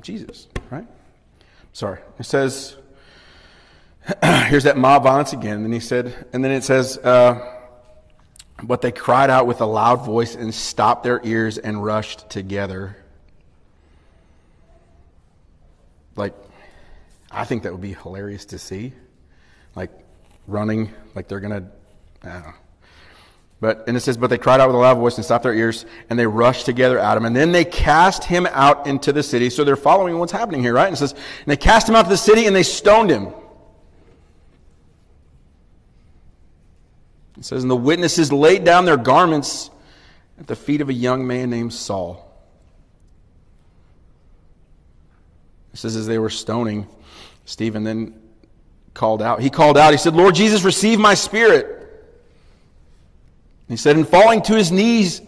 Jesus, 0.00 0.48
right? 0.70 0.86
Sorry. 1.72 1.98
It 2.18 2.24
says, 2.24 2.76
here's 4.22 4.64
that 4.64 4.76
mob 4.76 5.02
violence 5.02 5.32
again. 5.32 5.64
And 5.64 5.74
he 5.74 5.80
said, 5.80 6.26
and 6.32 6.44
then 6.44 6.52
it 6.52 6.64
says, 6.64 6.96
uh, 6.98 7.54
but 8.62 8.80
they 8.80 8.92
cried 8.92 9.28
out 9.28 9.46
with 9.46 9.60
a 9.60 9.66
loud 9.66 10.06
voice 10.06 10.34
and 10.34 10.54
stopped 10.54 11.02
their 11.02 11.20
ears 11.24 11.58
and 11.58 11.82
rushed 11.82 12.30
together. 12.30 12.96
Like, 16.14 16.34
I 17.30 17.44
think 17.44 17.64
that 17.64 17.72
would 17.72 17.82
be 17.82 17.92
hilarious 17.92 18.46
to 18.46 18.58
see 18.58 18.94
like 19.74 19.90
running, 20.46 20.92
like 21.14 21.28
they're 21.28 21.40
going 21.40 21.70
to. 22.22 22.54
But 23.58 23.84
and 23.88 23.96
it 23.96 24.00
says, 24.00 24.18
but 24.18 24.28
they 24.28 24.36
cried 24.36 24.60
out 24.60 24.68
with 24.68 24.76
a 24.76 24.78
loud 24.78 24.98
voice 24.98 25.16
and 25.16 25.24
stopped 25.24 25.44
their 25.44 25.54
ears, 25.54 25.86
and 26.10 26.18
they 26.18 26.26
rushed 26.26 26.66
together 26.66 26.98
at 26.98 27.16
him, 27.16 27.24
and 27.24 27.34
then 27.34 27.52
they 27.52 27.64
cast 27.64 28.24
him 28.24 28.46
out 28.50 28.86
into 28.86 29.12
the 29.12 29.22
city. 29.22 29.48
So 29.48 29.64
they're 29.64 29.76
following 29.76 30.18
what's 30.18 30.32
happening 30.32 30.62
here, 30.62 30.74
right? 30.74 30.86
And 30.86 30.94
it 30.94 30.98
says, 30.98 31.12
and 31.12 31.46
they 31.46 31.56
cast 31.56 31.88
him 31.88 31.94
out 31.94 32.02
to 32.02 32.08
the 32.10 32.18
city, 32.18 32.46
and 32.46 32.54
they 32.54 32.62
stoned 32.62 33.10
him. 33.10 33.28
It 37.38 37.44
says, 37.44 37.62
and 37.62 37.70
the 37.70 37.76
witnesses 37.76 38.30
laid 38.32 38.64
down 38.64 38.84
their 38.84 38.96
garments 38.96 39.70
at 40.38 40.46
the 40.46 40.56
feet 40.56 40.82
of 40.82 40.90
a 40.90 40.94
young 40.94 41.26
man 41.26 41.48
named 41.48 41.72
Saul. 41.72 42.22
It 45.72 45.78
says, 45.78 45.96
as 45.96 46.06
they 46.06 46.18
were 46.18 46.30
stoning 46.30 46.86
Stephen, 47.46 47.84
then 47.84 48.20
called 48.92 49.22
out. 49.22 49.40
He 49.40 49.50
called 49.50 49.78
out, 49.78 49.92
he 49.92 49.98
said, 49.98 50.14
Lord 50.14 50.34
Jesus, 50.34 50.62
receive 50.62 50.98
my 50.98 51.14
spirit. 51.14 51.75
He 53.68 53.76
said, 53.76 53.96
and 53.96 54.08
falling 54.08 54.42
to 54.42 54.54
his 54.54 54.70
knees, 54.70 55.20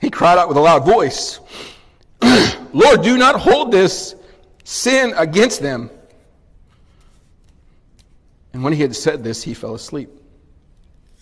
he 0.00 0.08
cried 0.08 0.38
out 0.38 0.48
with 0.48 0.56
a 0.56 0.60
loud 0.60 0.84
voice, 0.84 1.40
Lord, 2.72 3.02
do 3.02 3.18
not 3.18 3.40
hold 3.40 3.72
this 3.72 4.14
sin 4.62 5.12
against 5.16 5.60
them. 5.60 5.90
And 8.52 8.62
when 8.62 8.72
he 8.72 8.82
had 8.82 8.94
said 8.94 9.24
this, 9.24 9.42
he 9.42 9.52
fell 9.52 9.74
asleep. 9.74 10.10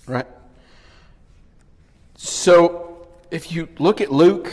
Right? 0.07 0.27
So, 2.17 3.09
if 3.31 3.51
you 3.53 3.69
look 3.79 4.03
at 4.03 4.13
Luke 4.13 4.53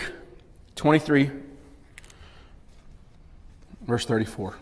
23, 0.76 1.30
verse 3.82 4.06
34. 4.06 4.56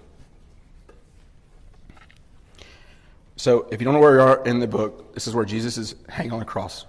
So, 3.37 3.67
if 3.71 3.79
you 3.79 3.85
don't 3.85 3.93
know 3.93 3.99
where 3.99 4.15
you 4.15 4.21
are 4.21 4.43
in 4.45 4.59
the 4.59 4.67
book, 4.67 5.13
this 5.13 5.27
is 5.27 5.35
where 5.35 5.45
Jesus 5.45 5.77
is 5.77 5.93
hanging 6.09 6.33
on 6.33 6.39
the 6.39 6.45
cross. 6.45 6.85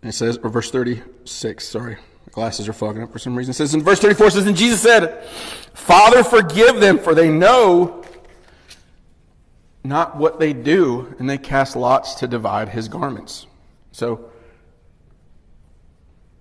And 0.00 0.10
it 0.10 0.12
says, 0.14 0.38
or 0.38 0.48
verse 0.48 0.70
36, 0.70 1.66
sorry, 1.66 1.94
my 1.96 2.30
glasses 2.30 2.68
are 2.68 2.72
fogging 2.72 3.02
up 3.02 3.12
for 3.12 3.18
some 3.18 3.34
reason. 3.34 3.50
It 3.50 3.54
says 3.54 3.74
in 3.74 3.82
verse 3.82 3.98
34, 3.98 4.28
it 4.28 4.30
says, 4.30 4.46
And 4.46 4.56
Jesus 4.56 4.80
said, 4.80 5.24
Father, 5.74 6.22
forgive 6.22 6.80
them, 6.80 7.00
for 7.00 7.16
they 7.16 7.28
know 7.28 8.04
not 9.82 10.16
what 10.16 10.38
they 10.38 10.52
do. 10.52 11.14
And 11.18 11.28
they 11.28 11.36
cast 11.36 11.74
lots 11.74 12.14
to 12.16 12.28
divide 12.28 12.68
his 12.68 12.86
garments. 12.88 13.48
So, 13.90 14.30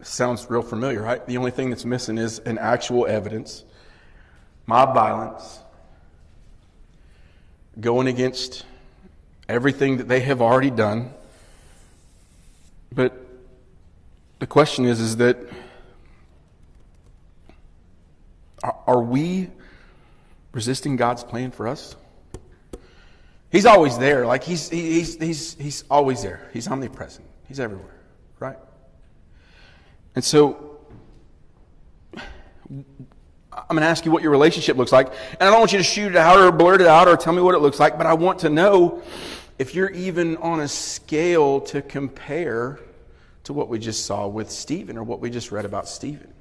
sounds 0.02 0.50
real 0.50 0.62
familiar, 0.62 1.02
right? 1.02 1.26
The 1.26 1.38
only 1.38 1.52
thing 1.52 1.70
that's 1.70 1.86
missing 1.86 2.18
is 2.18 2.40
an 2.40 2.58
actual 2.58 3.08
evidence, 3.08 3.66
mob 4.66 4.94
violence, 4.94 5.60
going 7.80 8.08
against 8.08 8.66
everything 9.50 9.98
that 9.98 10.08
they 10.08 10.20
have 10.22 10.42
already 10.42 10.72
done. 10.72 11.12
But 12.94 13.14
the 14.40 14.48
question 14.48 14.86
is, 14.86 15.00
is 15.00 15.18
that 15.18 15.38
are 18.64 19.02
we 19.02 19.50
resisting 20.52 20.96
God's 20.96 21.24
plan 21.24 21.52
for 21.52 21.68
us? 21.68 21.96
He's 23.52 23.66
always 23.66 23.98
there. 23.98 24.26
Like 24.26 24.44
he's, 24.44 24.70
he's, 24.70 25.18
he's, 25.18 25.56
he's 25.56 25.84
always 25.90 26.22
there. 26.24 26.50
He's 26.54 26.68
omnipresent. 26.68 27.26
He's 27.48 27.60
everywhere, 27.60 27.96
right? 28.40 28.58
And 30.18 30.26
so 30.26 30.80
I'm 32.68 32.86
going 33.70 33.82
to 33.82 33.86
ask 33.86 34.04
you 34.04 34.10
what 34.12 34.24
your 34.24 34.32
relationship 34.32 34.76
looks 34.76 34.92
like. 34.92 35.10
And 35.10 35.42
I 35.42 35.52
don't 35.52 35.60
want 35.60 35.74
you 35.74 35.78
to 35.78 35.84
shoot 35.84 36.08
it 36.08 36.16
out 36.16 36.40
or 36.40 36.52
blurt 36.52 36.82
it 36.82 36.88
out 36.88 37.08
or 37.08 37.16
tell 37.16 37.34
me 37.34 37.42
what 37.44 37.54
it 37.54 37.60
looks 37.60 37.80
like, 37.80 38.00
but 38.00 38.08
I 38.08 38.16
want 38.16 38.40
to 38.40 38.50
know 38.50 39.04
if 39.60 39.76
you're 39.76 39.92
even 39.92 40.38
on 40.38 40.62
a 40.62 40.68
scale 40.68 41.62
to 41.62 41.84
compare 41.84 42.80
to 43.44 43.54
what 43.54 43.70
we 43.70 43.78
just 43.78 44.08
saw 44.08 44.26
with 44.26 44.50
Stephen 44.50 44.98
or 44.98 45.04
what 45.04 45.20
we 45.20 45.30
just 45.30 45.52
read 45.52 45.66
about 45.66 45.88
Stephen. 45.88 46.34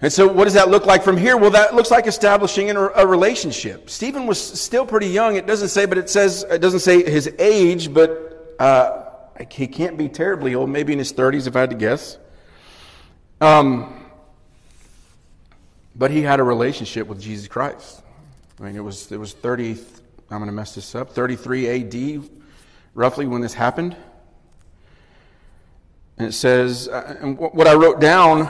And 0.00 0.12
so, 0.12 0.28
what 0.28 0.44
does 0.44 0.54
that 0.54 0.68
look 0.68 0.86
like 0.86 1.02
from 1.02 1.16
here? 1.16 1.36
Well, 1.36 1.50
that 1.50 1.74
looks 1.74 1.90
like 1.90 2.06
establishing 2.06 2.70
a 2.70 3.04
relationship. 3.04 3.90
Stephen 3.90 4.28
was 4.28 4.40
still 4.40 4.86
pretty 4.86 5.08
young. 5.08 5.34
It 5.34 5.48
doesn't 5.48 5.70
say, 5.70 5.86
but 5.86 5.98
it 5.98 6.08
says 6.08 6.44
it 6.48 6.60
doesn't 6.60 6.80
say 6.80 7.02
his 7.02 7.28
age, 7.40 7.92
but 7.92 8.54
uh, 8.60 9.03
he 9.50 9.66
can't 9.66 9.96
be 9.96 10.08
terribly 10.08 10.54
old. 10.54 10.70
Maybe 10.70 10.92
in 10.92 10.98
his 10.98 11.12
thirties, 11.12 11.46
if 11.46 11.56
I 11.56 11.60
had 11.60 11.70
to 11.70 11.76
guess. 11.76 12.18
Um, 13.40 14.06
but 15.96 16.10
he 16.10 16.22
had 16.22 16.40
a 16.40 16.44
relationship 16.44 17.06
with 17.06 17.20
Jesus 17.20 17.48
Christ. 17.48 18.02
I 18.60 18.64
mean, 18.64 18.76
it 18.76 18.84
was 18.84 19.10
it 19.10 19.18
was 19.18 19.32
thirty. 19.32 19.72
I'm 20.30 20.38
going 20.38 20.46
to 20.46 20.52
mess 20.52 20.74
this 20.74 20.94
up. 20.94 21.10
Thirty-three 21.10 21.66
A.D. 21.66 22.22
roughly 22.94 23.26
when 23.26 23.40
this 23.40 23.54
happened. 23.54 23.96
And 26.16 26.28
it 26.28 26.32
says, 26.32 26.86
uh, 26.88 27.16
and 27.20 27.36
what 27.36 27.66
I 27.66 27.74
wrote 27.74 28.00
down 28.00 28.48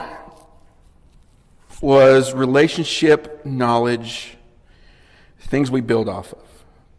was 1.81 2.33
relationship, 2.33 3.43
knowledge, 3.43 4.37
things 5.39 5.71
we 5.71 5.81
build 5.81 6.07
off 6.07 6.31
of. 6.33 6.45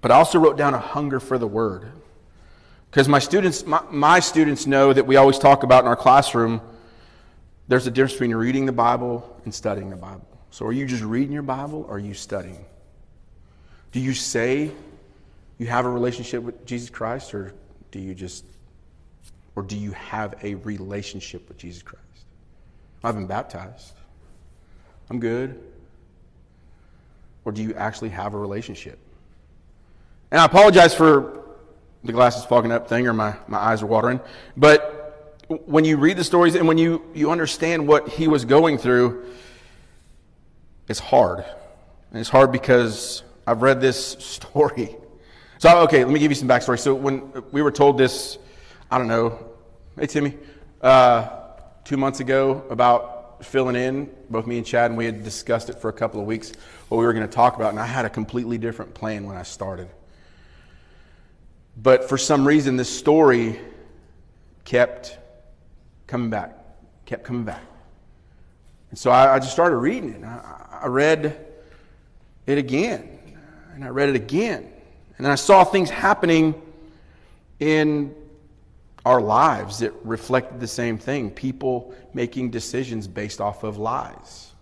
But 0.00 0.10
I 0.10 0.16
also 0.16 0.38
wrote 0.38 0.56
down 0.56 0.74
a 0.74 0.78
hunger 0.78 1.20
for 1.20 1.38
the 1.38 1.46
word. 1.46 1.92
Because 2.90 3.08
my 3.08 3.18
students, 3.18 3.66
my, 3.66 3.82
my, 3.90 4.20
students 4.20 4.66
know 4.66 4.92
that 4.92 5.06
we 5.06 5.16
always 5.16 5.38
talk 5.38 5.62
about 5.62 5.84
in 5.84 5.88
our 5.88 5.96
classroom, 5.96 6.60
there's 7.68 7.86
a 7.86 7.90
difference 7.90 8.12
between 8.12 8.34
reading 8.34 8.66
the 8.66 8.72
Bible 8.72 9.38
and 9.44 9.54
studying 9.54 9.90
the 9.90 9.96
Bible. 9.96 10.26
So 10.50 10.64
are 10.66 10.72
you 10.72 10.86
just 10.86 11.02
reading 11.02 11.32
your 11.32 11.42
Bible 11.42 11.84
or 11.88 11.96
are 11.96 11.98
you 11.98 12.14
studying? 12.14 12.64
Do 13.92 14.00
you 14.00 14.14
say 14.14 14.70
you 15.58 15.66
have 15.66 15.84
a 15.84 15.90
relationship 15.90 16.42
with 16.42 16.64
Jesus 16.64 16.90
Christ 16.90 17.34
or 17.34 17.52
do 17.90 17.98
you 17.98 18.14
just 18.14 18.44
or 19.54 19.62
do 19.62 19.76
you 19.76 19.92
have 19.92 20.34
a 20.42 20.54
relationship 20.56 21.48
with 21.48 21.56
Jesus 21.56 21.82
Christ? 21.82 22.04
I've 23.02 23.14
been 23.14 23.26
baptized. 23.26 23.94
I'm 25.08 25.18
good. 25.18 25.58
Or 27.44 27.52
do 27.52 27.62
you 27.62 27.74
actually 27.74 28.10
have 28.10 28.34
a 28.34 28.38
relationship? 28.38 28.98
And 30.30 30.40
I 30.40 30.44
apologize 30.44 30.94
for 30.94 31.45
the 32.06 32.12
glasses 32.12 32.44
fogging 32.44 32.72
up 32.72 32.88
thing 32.88 33.06
or 33.06 33.12
my, 33.12 33.36
my 33.48 33.58
eyes 33.58 33.82
are 33.82 33.86
watering. 33.86 34.20
But 34.56 35.42
when 35.66 35.84
you 35.84 35.96
read 35.96 36.16
the 36.16 36.24
stories 36.24 36.54
and 36.54 36.66
when 36.66 36.78
you, 36.78 37.04
you 37.14 37.30
understand 37.30 37.86
what 37.86 38.08
he 38.08 38.28
was 38.28 38.44
going 38.44 38.78
through, 38.78 39.26
it's 40.88 41.00
hard. 41.00 41.44
And 42.10 42.20
it's 42.20 42.30
hard 42.30 42.52
because 42.52 43.22
I've 43.46 43.62
read 43.62 43.80
this 43.80 43.98
story. 44.18 44.96
So, 45.58 45.78
okay, 45.80 46.04
let 46.04 46.12
me 46.12 46.20
give 46.20 46.30
you 46.30 46.34
some 46.34 46.48
backstory. 46.48 46.78
So, 46.78 46.94
when 46.94 47.32
we 47.50 47.62
were 47.62 47.70
told 47.70 47.96
this 47.98 48.38
I 48.90 48.98
don't 48.98 49.08
know, 49.08 49.36
hey 49.98 50.06
Timmy, 50.06 50.36
uh, 50.80 51.28
two 51.84 51.96
months 51.96 52.20
ago 52.20 52.64
about 52.70 53.44
filling 53.44 53.74
in, 53.74 54.08
both 54.30 54.46
me 54.46 54.58
and 54.58 54.66
Chad, 54.66 54.92
and 54.92 54.98
we 54.98 55.04
had 55.04 55.24
discussed 55.24 55.68
it 55.68 55.80
for 55.80 55.88
a 55.88 55.92
couple 55.92 56.20
of 56.20 56.26
weeks, 56.26 56.52
what 56.88 56.98
we 56.98 57.04
were 57.04 57.12
going 57.12 57.26
to 57.26 57.32
talk 57.32 57.56
about, 57.56 57.70
and 57.70 57.80
I 57.80 57.86
had 57.86 58.04
a 58.04 58.10
completely 58.10 58.58
different 58.58 58.94
plan 58.94 59.26
when 59.26 59.36
I 59.36 59.42
started. 59.42 59.88
But 61.76 62.08
for 62.08 62.16
some 62.16 62.46
reason, 62.46 62.76
this 62.76 62.88
story 62.88 63.60
kept 64.64 65.18
coming 66.06 66.30
back, 66.30 66.56
kept 67.04 67.24
coming 67.24 67.44
back. 67.44 67.62
And 68.90 68.98
so 68.98 69.10
I, 69.10 69.34
I 69.34 69.38
just 69.38 69.52
started 69.52 69.76
reading 69.76 70.14
it. 70.14 70.24
I, 70.24 70.80
I 70.82 70.86
read 70.86 71.38
it 72.46 72.58
again, 72.58 73.18
and 73.74 73.84
I 73.84 73.88
read 73.88 74.08
it 74.08 74.16
again. 74.16 74.72
And 75.18 75.26
I 75.26 75.34
saw 75.34 75.64
things 75.64 75.90
happening 75.90 76.60
in 77.58 78.14
our 79.04 79.20
lives 79.20 79.78
that 79.78 79.92
reflected 80.04 80.60
the 80.60 80.66
same 80.66 80.98
thing 80.98 81.30
people 81.30 81.94
making 82.12 82.50
decisions 82.50 83.06
based 83.06 83.40
off 83.40 83.62
of 83.62 83.78
lies. 83.78 84.52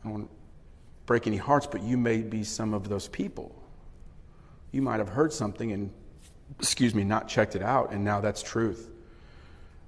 I 0.00 0.04
don't 0.04 0.12
want 0.12 0.24
to 0.30 0.36
break 1.06 1.26
any 1.26 1.36
hearts, 1.36 1.66
but 1.66 1.82
you 1.82 1.96
may 1.96 2.18
be 2.18 2.44
some 2.44 2.74
of 2.74 2.88
those 2.88 3.08
people. 3.08 3.54
You 4.78 4.82
might 4.82 5.00
have 5.00 5.08
heard 5.08 5.32
something 5.32 5.72
and, 5.72 5.90
excuse 6.60 6.94
me, 6.94 7.02
not 7.02 7.26
checked 7.26 7.56
it 7.56 7.62
out, 7.64 7.90
and 7.90 8.04
now 8.04 8.20
that's 8.20 8.44
truth. 8.44 8.88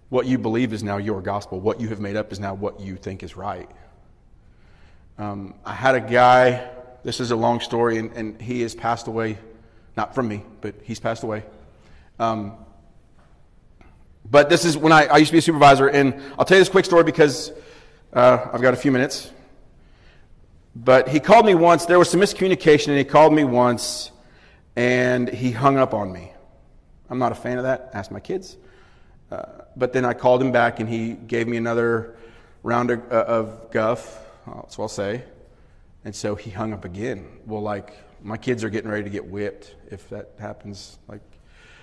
What 0.09 0.27
you 0.27 0.37
believe 0.37 0.73
is 0.73 0.83
now 0.83 0.97
your 0.97 1.23
gospel. 1.23 1.61
What 1.61 1.81
you 1.81 1.87
have 1.91 2.01
made 2.01 2.17
up 2.17 2.33
is 2.33 2.41
now 2.41 2.55
what 2.55 2.81
you 2.81 2.97
think 2.97 3.23
is 3.23 3.37
right. 3.37 3.71
Um, 5.17 5.55
I 5.65 5.75
had 5.75 5.95
a 5.95 6.01
guy, 6.01 6.69
this 7.05 7.21
is 7.21 7.31
a 7.31 7.37
long 7.37 7.61
story, 7.61 7.99
and, 7.99 8.11
and 8.17 8.43
he 8.43 8.63
has 8.63 8.75
passed 8.75 9.07
away, 9.07 9.39
not 9.97 10.13
from 10.13 10.27
me, 10.27 10.43
but 10.61 10.75
he's 10.83 10.99
passed 10.99 11.23
away. 11.23 11.45
Um, 12.19 12.55
but 14.29 14.51
this 14.51 14.65
is 14.65 14.77
when 14.77 14.91
I, 14.91 15.05
I, 15.07 15.19
used 15.19 15.29
to 15.29 15.35
be 15.35 15.39
a 15.39 15.43
supervisor, 15.43 15.87
and 15.87 16.21
I'll 16.37 16.45
tell 16.45 16.59
you 16.59 16.63
this 16.63 16.69
quick 16.69 16.85
story 16.85 17.05
because 17.05 17.53
uh, 18.13 18.45
I've 18.53 18.61
got 18.61 18.75
a 18.75 18.77
few 18.77 18.91
minutes. 18.91 19.31
But 20.75 21.09
he 21.09 21.21
called 21.21 21.47
me 21.47 21.55
once. 21.55 21.87
There 21.87 22.01
was 22.01 22.11
some 22.11 22.19
miscommunication, 22.19 22.89
and 22.89 22.99
he 22.99 23.05
called 23.05 23.33
me 23.33 23.45
once, 23.45 24.11
and 24.77 25.29
he 25.29 25.51
hung 25.53 25.77
up 25.77 25.95
on 25.95 26.13
me. 26.13 26.33
I'm 27.09 27.19
not 27.19 27.33
a 27.33 27.35
fan 27.35 27.59
of 27.59 27.65
that. 27.65 27.91
Ask 27.93 28.11
my 28.11 28.21
kids. 28.21 28.57
Uh, 29.31 29.45
but 29.77 29.93
then 29.93 30.05
I 30.05 30.13
called 30.13 30.43
him 30.43 30.53
back, 30.53 30.81
and 30.81 30.89
he 30.89 31.13
gave 31.13 31.47
me 31.49 31.57
another 31.57 32.17
round 32.63 32.91
of, 32.91 33.01
uh, 33.13 33.25
of 33.27 33.71
guff. 33.71 34.21
That's 34.47 34.79
what 34.79 34.85
I'll 34.85 34.89
say. 34.89 35.23
And 36.05 36.15
so 36.15 36.35
he 36.35 36.51
hung 36.51 36.73
up 36.73 36.85
again. 36.85 37.27
Well, 37.47 37.63
like 37.63 37.97
my 38.23 38.37
kids 38.37 38.65
are 38.65 38.71
getting 38.71 38.91
ready 38.91 39.05
to 39.05 39.11
get 39.11 39.27
whipped 39.27 39.75
if 39.91 40.09
that 40.11 40.31
happens. 40.39 40.99
Like 41.09 41.21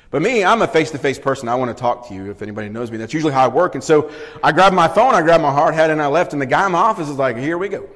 but 0.10 0.22
me, 0.22 0.44
I'm 0.44 0.62
a 0.62 0.68
face 0.68 0.92
to 0.92 0.98
face 0.98 1.20
person. 1.20 1.50
I 1.50 1.56
want 1.56 1.76
to 1.76 1.80
talk 1.80 2.08
to 2.08 2.14
you 2.14 2.32
if 2.32 2.42
anybody 2.42 2.70
knows 2.70 2.92
me. 2.92 2.98
That's 2.98 3.14
usually 3.14 3.34
how 3.34 3.46
I 3.46 3.48
work. 3.50 3.76
And 3.76 3.84
so 3.84 4.10
I 4.42 4.54
grabbed 4.54 4.76
my 4.76 4.88
phone, 4.88 5.14
I 5.14 5.22
grabbed 5.22 5.44
my 5.44 5.52
hard 5.52 5.74
hat, 5.74 5.90
and 5.90 6.02
I 6.02 6.08
left. 6.08 6.34
And 6.34 6.42
the 6.42 6.46
guy 6.46 6.66
in 6.66 6.72
my 6.72 6.80
office 6.80 7.10
is 7.10 7.18
like, 7.18 7.38
here 7.38 7.58
we 7.58 7.68
go. 7.68 7.90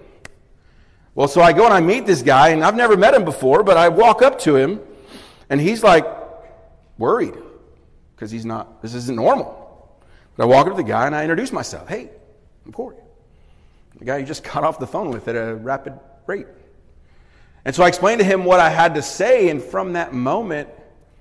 Well, 1.14 1.28
so 1.28 1.42
I 1.42 1.52
go 1.54 1.66
and 1.66 1.74
I 1.74 1.82
meet 1.82 2.06
this 2.06 2.22
guy, 2.22 2.50
and 2.50 2.64
I've 2.64 2.76
never 2.76 2.96
met 2.96 3.14
him 3.14 3.26
before, 3.26 3.64
but 3.64 3.78
I 3.78 3.90
walk 3.90 4.22
up 4.22 4.40
to 4.40 4.56
him, 4.56 4.80
and 5.50 5.60
he's 5.60 5.84
like 5.84 6.06
worried 6.98 7.36
because 8.16 8.32
he's 8.32 8.46
not, 8.46 8.82
this 8.82 8.94
isn't 8.94 9.16
normal. 9.16 10.00
But 10.38 10.44
I 10.44 10.46
walk 10.46 10.68
up 10.68 10.74
to 10.74 10.78
the 10.78 10.88
guy 10.88 11.08
and 11.08 11.16
I 11.16 11.24
introduce 11.24 11.52
myself. 11.52 11.90
Hey, 11.90 12.10
I'm 12.66 12.72
Cory. 12.72 12.96
The 13.98 14.06
guy 14.06 14.18
you 14.18 14.26
just 14.26 14.44
got 14.54 14.64
off 14.64 14.80
the 14.80 14.88
phone 14.88 15.10
with 15.10 15.28
at 15.28 15.36
a 15.36 15.56
rapid 15.56 16.00
rate. 16.28 16.48
And 17.66 17.76
so 17.76 17.84
I 17.84 17.88
explained 17.88 18.20
to 18.20 18.26
him 18.26 18.46
what 18.46 18.60
I 18.60 18.70
had 18.70 18.96
to 18.96 19.02
say, 19.02 19.50
and 19.50 19.62
from 19.62 19.94
that 19.94 20.14
moment, 20.14 20.70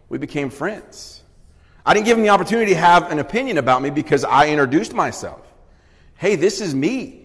we 0.09 0.19
became 0.19 0.51
friends. 0.51 1.23
I 1.85 1.95
didn't 1.95 2.07
give 2.07 2.17
him 2.17 2.23
the 2.23 2.31
opportunity 2.31 2.73
to 2.73 2.79
have 2.79 3.11
an 3.11 3.19
opinion 3.19 3.59
about 3.59 3.83
me 3.83 3.91
because 3.91 4.25
I 4.25 4.49
introduced 4.49 4.93
myself. 4.93 5.47
Hey, 6.17 6.37
this 6.37 6.61
is 6.61 6.75
me. 6.75 7.20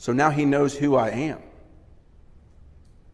So 0.00 0.14
now 0.14 0.30
he 0.30 0.46
knows 0.46 0.74
who 0.74 0.96
I 0.96 1.10
am. 1.10 1.42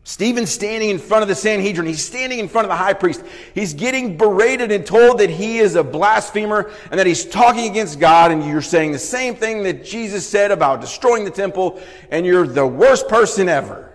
Stephen's 0.04 0.50
standing 0.50 0.88
in 0.88 1.00
front 1.00 1.22
of 1.22 1.28
the 1.28 1.34
Sanhedrin. 1.34 1.84
He's 1.84 2.04
standing 2.04 2.38
in 2.38 2.46
front 2.46 2.64
of 2.64 2.68
the 2.68 2.76
high 2.76 2.92
priest. 2.92 3.24
He's 3.56 3.74
getting 3.74 4.16
berated 4.16 4.70
and 4.70 4.86
told 4.86 5.18
that 5.18 5.28
he 5.28 5.58
is 5.58 5.74
a 5.74 5.82
blasphemer 5.82 6.70
and 6.92 7.00
that 7.00 7.08
he's 7.08 7.24
talking 7.24 7.68
against 7.68 7.98
God. 7.98 8.30
And 8.30 8.44
you're 8.44 8.62
saying 8.62 8.92
the 8.92 9.00
same 9.00 9.34
thing 9.34 9.64
that 9.64 9.84
Jesus 9.84 10.24
said 10.28 10.52
about 10.52 10.80
destroying 10.80 11.24
the 11.24 11.32
temple, 11.32 11.82
and 12.08 12.24
you're 12.24 12.46
the 12.46 12.64
worst 12.64 13.08
person 13.08 13.48
ever. 13.48 13.92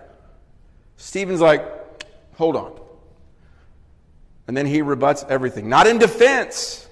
Stephen's 0.98 1.40
like, 1.40 1.64
hold 2.34 2.56
on. 2.56 2.78
And 4.48 4.54
then 4.54 4.66
he 4.66 4.82
rebuts 4.82 5.24
everything. 5.30 5.66
Not 5.66 5.86
in 5.86 5.96
defense, 5.96 6.86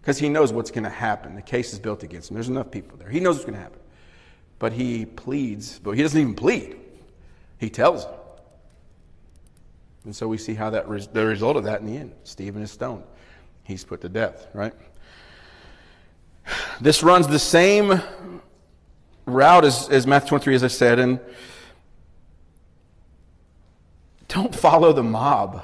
because 0.00 0.16
he 0.16 0.28
knows 0.28 0.52
what's 0.52 0.70
going 0.70 0.84
to 0.84 0.90
happen. 0.90 1.34
The 1.34 1.42
case 1.42 1.72
is 1.72 1.80
built 1.80 2.04
against 2.04 2.30
him. 2.30 2.34
There's 2.34 2.48
enough 2.48 2.70
people 2.70 2.98
there. 2.98 3.08
He 3.08 3.18
knows 3.18 3.34
what's 3.34 3.46
going 3.46 3.56
to 3.56 3.62
happen. 3.62 3.80
But 4.58 4.72
he 4.72 5.06
pleads, 5.06 5.78
but 5.78 5.92
he 5.92 6.02
doesn't 6.02 6.20
even 6.20 6.34
plead. 6.34 6.76
He 7.58 7.70
tells 7.70 8.04
them. 8.04 8.14
And 10.04 10.16
so 10.16 10.26
we 10.26 10.38
see 10.38 10.54
how 10.54 10.70
that 10.70 10.88
res- 10.88 11.06
the 11.08 11.24
result 11.24 11.56
of 11.56 11.64
that 11.64 11.80
in 11.80 11.86
the 11.86 11.96
end. 11.96 12.12
Stephen 12.24 12.62
is 12.62 12.70
stoned. 12.70 13.04
He's 13.62 13.84
put 13.84 14.00
to 14.00 14.08
death, 14.08 14.46
right? 14.54 14.72
This 16.80 17.02
runs 17.02 17.26
the 17.26 17.38
same 17.38 18.00
route 19.26 19.64
as, 19.64 19.88
as 19.90 20.06
Matthew 20.06 20.28
23, 20.30 20.54
as 20.54 20.64
I 20.64 20.68
said, 20.68 20.98
and 20.98 21.20
don't 24.28 24.54
follow 24.54 24.92
the 24.92 25.02
mob. 25.02 25.62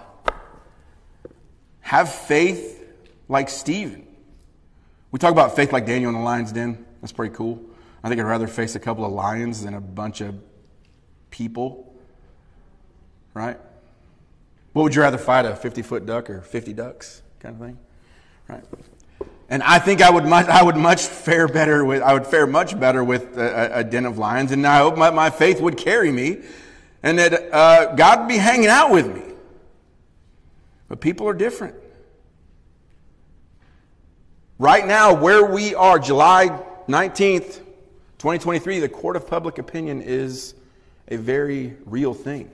Have 1.81 2.13
faith 2.13 2.85
like 3.29 3.49
Stephen. 3.49 4.07
We 5.11 5.19
talk 5.19 5.33
about 5.33 5.55
faith 5.55 5.73
like 5.73 5.87
Daniel 5.87 6.11
in 6.11 6.17
the 6.17 6.23
lion's 6.23 6.53
den. 6.53 6.85
That's 7.01 7.13
pretty 7.13 7.35
cool. 7.35 7.65
I 8.05 8.09
think 8.09 8.21
I'd 8.21 8.25
rather 8.25 8.47
face 8.47 8.75
a 8.75 8.79
couple 8.79 9.07
of 9.07 9.13
lions 9.13 9.65
than 9.65 9.73
a 9.73 9.81
bunch 9.81 10.21
of 10.21 10.39
people, 11.31 11.97
right? 13.33 13.59
What 14.75 14.83
would 14.83 14.95
you 14.95 15.01
rather 15.01 15.17
fight, 15.17 15.47
a 15.47 15.57
50 15.57 15.81
foot 15.81 16.05
duck 16.05 16.29
or 16.29 16.43
50 16.43 16.75
ducks 16.75 17.23
kind 17.41 17.55
of 17.55 17.61
thing? 17.63 17.79
Right? 18.47 18.63
And 19.49 19.63
I 19.63 19.79
think 19.79 20.03
I 20.03 20.11
would 20.11 20.27
much, 20.27 20.47
I 20.49 20.63
would 20.63 20.77
much 20.77 21.01
fare 21.01 21.49
better 21.49 21.83
with, 21.83 22.03
I 22.03 22.13
would 22.13 22.27
fare 22.27 22.47
much 22.47 22.79
better 22.79 23.03
with 23.03 23.39
a, 23.39 23.79
a 23.79 23.85
den 23.85 24.05
of 24.05 24.19
lions. 24.19 24.53
And 24.53 24.67
I 24.67 24.79
hope 24.79 24.99
my, 24.99 25.09
my, 25.09 25.31
faith 25.31 25.63
would 25.63 25.79
carry 25.79 26.13
me 26.13 26.43
and 27.03 27.19
that 27.19 27.55
uh, 27.55 27.95
God 27.95 28.21
would 28.21 28.29
be 28.29 28.37
hanging 28.37 28.69
out 28.69 28.91
with 28.91 29.07
me. 29.07 29.23
But 30.89 31.01
people 31.01 31.27
are 31.27 31.35
different. 31.35 31.77
Right 34.59 34.87
now, 34.87 35.15
where 35.15 35.43
we 35.43 35.75
are, 35.75 35.99
July 35.99 36.63
19th, 36.87 37.64
2023, 38.25 38.79
the 38.79 38.89
court 38.89 39.17
of 39.17 39.27
public 39.27 39.59
opinion 39.59 40.01
is 40.01 40.55
a 41.09 41.17
very 41.17 41.77
real 41.85 42.15
thing. 42.15 42.51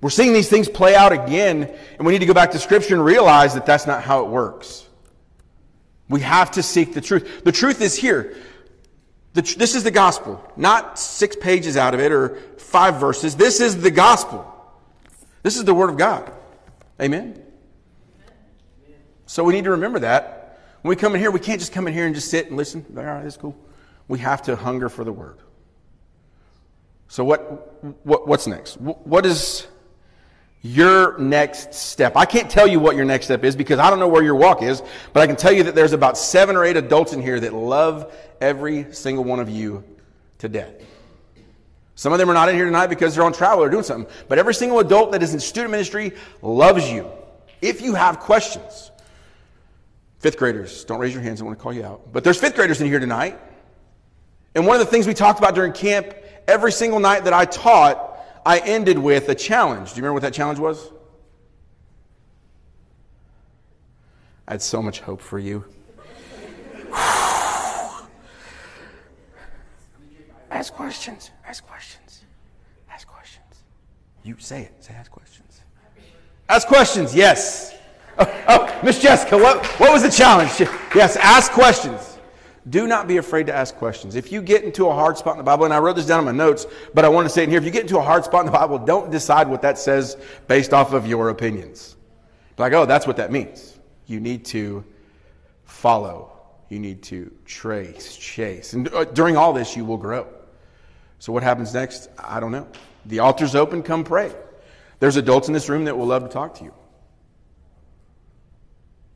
We're 0.00 0.10
seeing 0.10 0.32
these 0.32 0.48
things 0.48 0.68
play 0.68 0.96
out 0.96 1.12
again, 1.12 1.72
and 1.96 2.04
we 2.04 2.12
need 2.12 2.18
to 2.18 2.26
go 2.26 2.34
back 2.34 2.50
to 2.50 2.58
Scripture 2.58 2.96
and 2.96 3.04
realize 3.04 3.54
that 3.54 3.64
that's 3.64 3.86
not 3.86 4.02
how 4.02 4.24
it 4.24 4.30
works. 4.30 4.88
We 6.08 6.18
have 6.22 6.50
to 6.50 6.64
seek 6.64 6.94
the 6.94 7.00
truth. 7.00 7.44
The 7.44 7.52
truth 7.52 7.80
is 7.80 7.94
here. 7.94 8.36
The, 9.34 9.42
this 9.56 9.76
is 9.76 9.84
the 9.84 9.92
gospel, 9.92 10.44
not 10.56 10.98
six 10.98 11.36
pages 11.36 11.76
out 11.76 11.94
of 11.94 12.00
it 12.00 12.10
or 12.10 12.40
five 12.58 12.96
verses. 12.96 13.36
This 13.36 13.60
is 13.60 13.82
the 13.82 13.92
gospel. 13.92 14.52
This 15.44 15.56
is 15.56 15.62
the 15.62 15.74
Word 15.74 15.90
of 15.90 15.96
God. 15.96 16.32
Amen? 17.00 17.40
So 19.26 19.44
we 19.44 19.52
need 19.52 19.62
to 19.62 19.70
remember 19.70 20.00
that. 20.00 20.58
When 20.82 20.90
we 20.90 20.96
come 20.96 21.14
in 21.14 21.20
here, 21.20 21.30
we 21.30 21.38
can't 21.38 21.60
just 21.60 21.72
come 21.72 21.86
in 21.86 21.94
here 21.94 22.06
and 22.06 22.16
just 22.16 22.30
sit 22.30 22.48
and 22.48 22.56
listen. 22.56 22.84
All 22.96 23.04
right, 23.04 23.22
that's 23.22 23.36
cool. 23.36 23.56
We 24.08 24.18
have 24.20 24.42
to 24.42 24.56
hunger 24.56 24.88
for 24.88 25.04
the 25.04 25.12
Word. 25.12 25.38
So 27.08 27.24
what, 27.24 27.84
what 28.04 28.26
what's 28.26 28.46
next? 28.46 28.80
What 28.80 29.24
is 29.26 29.66
your 30.64 31.18
next 31.18 31.74
step. 31.74 32.16
I 32.16 32.24
can't 32.24 32.50
tell 32.50 32.66
you 32.66 32.80
what 32.80 32.96
your 32.96 33.04
next 33.04 33.26
step 33.26 33.44
is 33.44 33.54
because 33.54 33.78
I 33.78 33.90
don't 33.90 33.98
know 33.98 34.08
where 34.08 34.22
your 34.22 34.34
walk 34.34 34.62
is, 34.62 34.82
but 35.12 35.22
I 35.22 35.26
can 35.26 35.36
tell 35.36 35.52
you 35.52 35.64
that 35.64 35.74
there's 35.74 35.92
about 35.92 36.16
seven 36.16 36.56
or 36.56 36.64
eight 36.64 36.78
adults 36.78 37.12
in 37.12 37.20
here 37.20 37.38
that 37.38 37.52
love 37.52 38.16
every 38.40 38.90
single 38.94 39.24
one 39.24 39.40
of 39.40 39.50
you 39.50 39.84
to 40.38 40.48
death. 40.48 40.72
Some 41.96 42.14
of 42.14 42.18
them 42.18 42.30
are 42.30 42.34
not 42.34 42.48
in 42.48 42.54
here 42.54 42.64
tonight 42.64 42.86
because 42.86 43.14
they're 43.14 43.24
on 43.24 43.34
travel 43.34 43.62
or 43.62 43.68
doing 43.68 43.84
something, 43.84 44.10
but 44.26 44.38
every 44.38 44.54
single 44.54 44.78
adult 44.78 45.12
that 45.12 45.22
is 45.22 45.34
in 45.34 45.38
student 45.38 45.70
ministry 45.70 46.12
loves 46.40 46.90
you. 46.90 47.10
If 47.60 47.82
you 47.82 47.94
have 47.94 48.18
questions, 48.18 48.90
fifth 50.20 50.38
graders, 50.38 50.86
don't 50.86 50.98
raise 50.98 51.12
your 51.12 51.22
hands, 51.22 51.42
I 51.42 51.44
want 51.44 51.58
to 51.58 51.62
call 51.62 51.74
you 51.74 51.84
out. 51.84 52.10
But 52.10 52.24
there's 52.24 52.40
fifth 52.40 52.54
graders 52.54 52.80
in 52.80 52.86
here 52.86 53.00
tonight. 53.00 53.38
And 54.54 54.66
one 54.66 54.78
of 54.78 54.80
the 54.84 54.90
things 54.90 55.06
we 55.06 55.14
talked 55.14 55.38
about 55.38 55.54
during 55.54 55.72
camp 55.72 56.14
every 56.46 56.72
single 56.72 57.00
night 57.00 57.24
that 57.24 57.32
I 57.32 57.44
taught 57.44 58.10
I 58.46 58.58
ended 58.58 58.98
with 58.98 59.28
a 59.28 59.34
challenge. 59.34 59.90
Do 59.90 59.96
you 59.96 60.02
remember 60.02 60.14
what 60.14 60.22
that 60.22 60.34
challenge 60.34 60.58
was? 60.58 60.90
I 64.46 64.52
had 64.52 64.62
so 64.62 64.82
much 64.82 65.00
hope 65.00 65.22
for 65.22 65.38
you. 65.38 65.64
ask 70.50 70.72
questions. 70.74 71.30
Ask 71.46 71.66
questions. 71.66 72.24
Ask 72.90 73.08
questions. 73.08 73.64
You 74.22 74.36
say 74.38 74.62
it. 74.62 74.84
Say 74.84 74.92
ask 74.94 75.10
questions. 75.10 75.62
Ask 76.48 76.68
questions. 76.68 77.14
Yes. 77.14 77.74
Oh, 78.18 78.44
oh 78.48 78.80
Miss 78.84 79.00
Jessica, 79.00 79.38
what, 79.38 79.64
what 79.80 79.92
was 79.92 80.02
the 80.02 80.10
challenge? 80.10 80.50
Yes, 80.94 81.16
ask 81.16 81.50
questions. 81.52 82.13
Do 82.68 82.86
not 82.86 83.06
be 83.06 83.18
afraid 83.18 83.46
to 83.46 83.54
ask 83.54 83.74
questions. 83.74 84.14
If 84.14 84.32
you 84.32 84.40
get 84.40 84.64
into 84.64 84.86
a 84.88 84.92
hard 84.92 85.18
spot 85.18 85.34
in 85.34 85.38
the 85.38 85.44
Bible, 85.44 85.66
and 85.66 85.74
I 85.74 85.78
wrote 85.78 85.96
this 85.96 86.06
down 86.06 86.20
in 86.20 86.24
my 86.24 86.32
notes, 86.32 86.66
but 86.94 87.04
I 87.04 87.08
want 87.08 87.26
to 87.26 87.28
say 87.28 87.42
it 87.42 87.50
here. 87.50 87.58
If 87.58 87.64
you 87.64 87.70
get 87.70 87.82
into 87.82 87.98
a 87.98 88.02
hard 88.02 88.24
spot 88.24 88.40
in 88.40 88.46
the 88.46 88.58
Bible, 88.58 88.78
don't 88.78 89.10
decide 89.10 89.48
what 89.48 89.60
that 89.62 89.78
says 89.78 90.16
based 90.48 90.72
off 90.72 90.94
of 90.94 91.06
your 91.06 91.28
opinions. 91.28 91.96
Like, 92.56 92.72
oh, 92.72 92.86
that's 92.86 93.06
what 93.06 93.16
that 93.18 93.30
means. 93.30 93.78
You 94.06 94.18
need 94.20 94.46
to 94.46 94.82
follow. 95.64 96.32
You 96.70 96.78
need 96.78 97.02
to 97.04 97.30
trace, 97.44 98.16
chase. 98.16 98.72
And 98.72 98.88
uh, 98.94 99.04
during 99.04 99.36
all 99.36 99.52
this, 99.52 99.76
you 99.76 99.84
will 99.84 99.98
grow. 99.98 100.26
So 101.18 101.32
what 101.32 101.42
happens 101.42 101.74
next? 101.74 102.08
I 102.18 102.40
don't 102.40 102.52
know. 102.52 102.66
The 103.06 103.18
altar's 103.18 103.54
open. 103.54 103.82
Come 103.82 104.04
pray. 104.04 104.32
There's 105.00 105.16
adults 105.16 105.48
in 105.48 105.54
this 105.54 105.68
room 105.68 105.84
that 105.84 105.96
will 105.96 106.06
love 106.06 106.22
to 106.22 106.28
talk 106.28 106.54
to 106.56 106.64
you. 106.64 106.72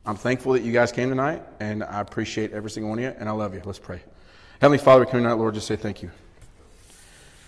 I'm 0.05 0.15
thankful 0.15 0.53
that 0.53 0.63
you 0.63 0.71
guys 0.71 0.91
came 0.91 1.09
tonight, 1.09 1.43
and 1.59 1.83
I 1.83 1.99
appreciate 1.99 2.53
every 2.53 2.71
single 2.71 2.89
one 2.89 2.99
of 2.99 3.03
you, 3.03 3.13
and 3.19 3.27
I 3.27 3.31
love 3.33 3.53
you. 3.53 3.61
Let's 3.65 3.79
pray. 3.79 4.01
Heavenly 4.61 4.77
Father, 4.77 5.01
we 5.01 5.11
come 5.11 5.21
tonight, 5.21 5.33
Lord, 5.33 5.53
just 5.53 5.67
say 5.67 5.75
thank 5.75 6.01
you. 6.01 6.09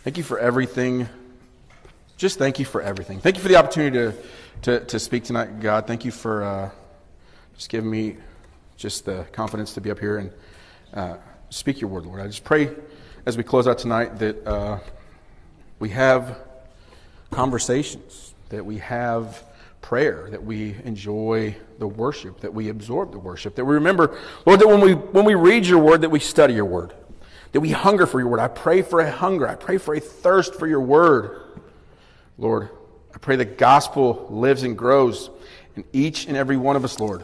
Thank 0.03 0.17
you 0.17 0.23
for 0.23 0.37
everything. 0.37 1.07
Just 2.17 2.37
thank 2.37 2.59
you 2.59 2.65
for 2.65 2.81
everything. 2.81 3.19
Thank 3.19 3.37
you 3.37 3.41
for 3.41 3.47
the 3.47 3.55
opportunity 3.55 3.97
to, 3.97 4.13
to, 4.63 4.85
to 4.85 4.99
speak 4.99 5.23
tonight, 5.23 5.59
God. 5.59 5.87
Thank 5.87 6.05
you 6.05 6.11
for 6.11 6.43
uh, 6.43 6.69
just 7.55 7.69
giving 7.69 7.89
me 7.89 8.17
just 8.77 9.05
the 9.05 9.25
confidence 9.31 9.73
to 9.75 9.81
be 9.81 9.89
up 9.89 9.99
here 9.99 10.17
and 10.17 10.31
uh, 10.93 11.17
speak 11.49 11.79
your 11.79 11.89
word, 11.89 12.05
Lord. 12.05 12.19
I 12.19 12.27
just 12.27 12.43
pray 12.43 12.69
as 13.25 13.37
we 13.37 13.43
close 13.43 13.67
out 13.67 13.77
tonight 13.77 14.19
that 14.19 14.45
uh, 14.45 14.79
we 15.79 15.89
have 15.89 16.37
conversations, 17.29 18.33
that 18.49 18.65
we 18.65 18.79
have 18.79 19.43
prayer, 19.81 20.27
that 20.31 20.43
we 20.43 20.75
enjoy 20.83 21.55
the 21.79 21.87
worship, 21.87 22.39
that 22.41 22.53
we 22.53 22.69
absorb 22.69 23.11
the 23.11 23.19
worship, 23.19 23.55
that 23.55 23.65
we 23.65 23.73
remember, 23.73 24.17
Lord, 24.45 24.59
that 24.59 24.67
when 24.67 24.81
we, 24.81 24.93
when 24.93 25.25
we 25.25 25.35
read 25.35 25.65
your 25.65 25.79
word, 25.79 26.01
that 26.01 26.09
we 26.09 26.19
study 26.19 26.53
your 26.53 26.65
word, 26.65 26.93
that 27.51 27.59
we 27.59 27.71
hunger 27.71 28.05
for 28.05 28.19
your 28.19 28.29
word. 28.29 28.39
I 28.39 28.47
pray 28.47 28.81
for 28.81 29.01
a 29.01 29.11
hunger. 29.11 29.47
I 29.47 29.55
pray 29.55 29.77
for 29.77 29.93
a 29.93 29.99
thirst 29.99 30.55
for 30.55 30.67
your 30.67 30.81
word. 30.81 31.41
Lord, 32.37 32.69
I 33.13 33.17
pray 33.17 33.35
the 33.35 33.45
gospel 33.45 34.27
lives 34.29 34.63
and 34.63 34.77
grows 34.77 35.29
in 35.75 35.83
each 35.93 36.27
and 36.27 36.37
every 36.37 36.57
one 36.57 36.75
of 36.75 36.85
us, 36.85 36.99
Lord. 36.99 37.23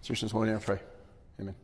It's 0.00 0.08
your 0.08 0.16
son's 0.16 0.32
holy 0.32 0.48
name 0.48 0.56
I 0.56 0.60
pray. 0.60 0.78
Amen. 1.40 1.54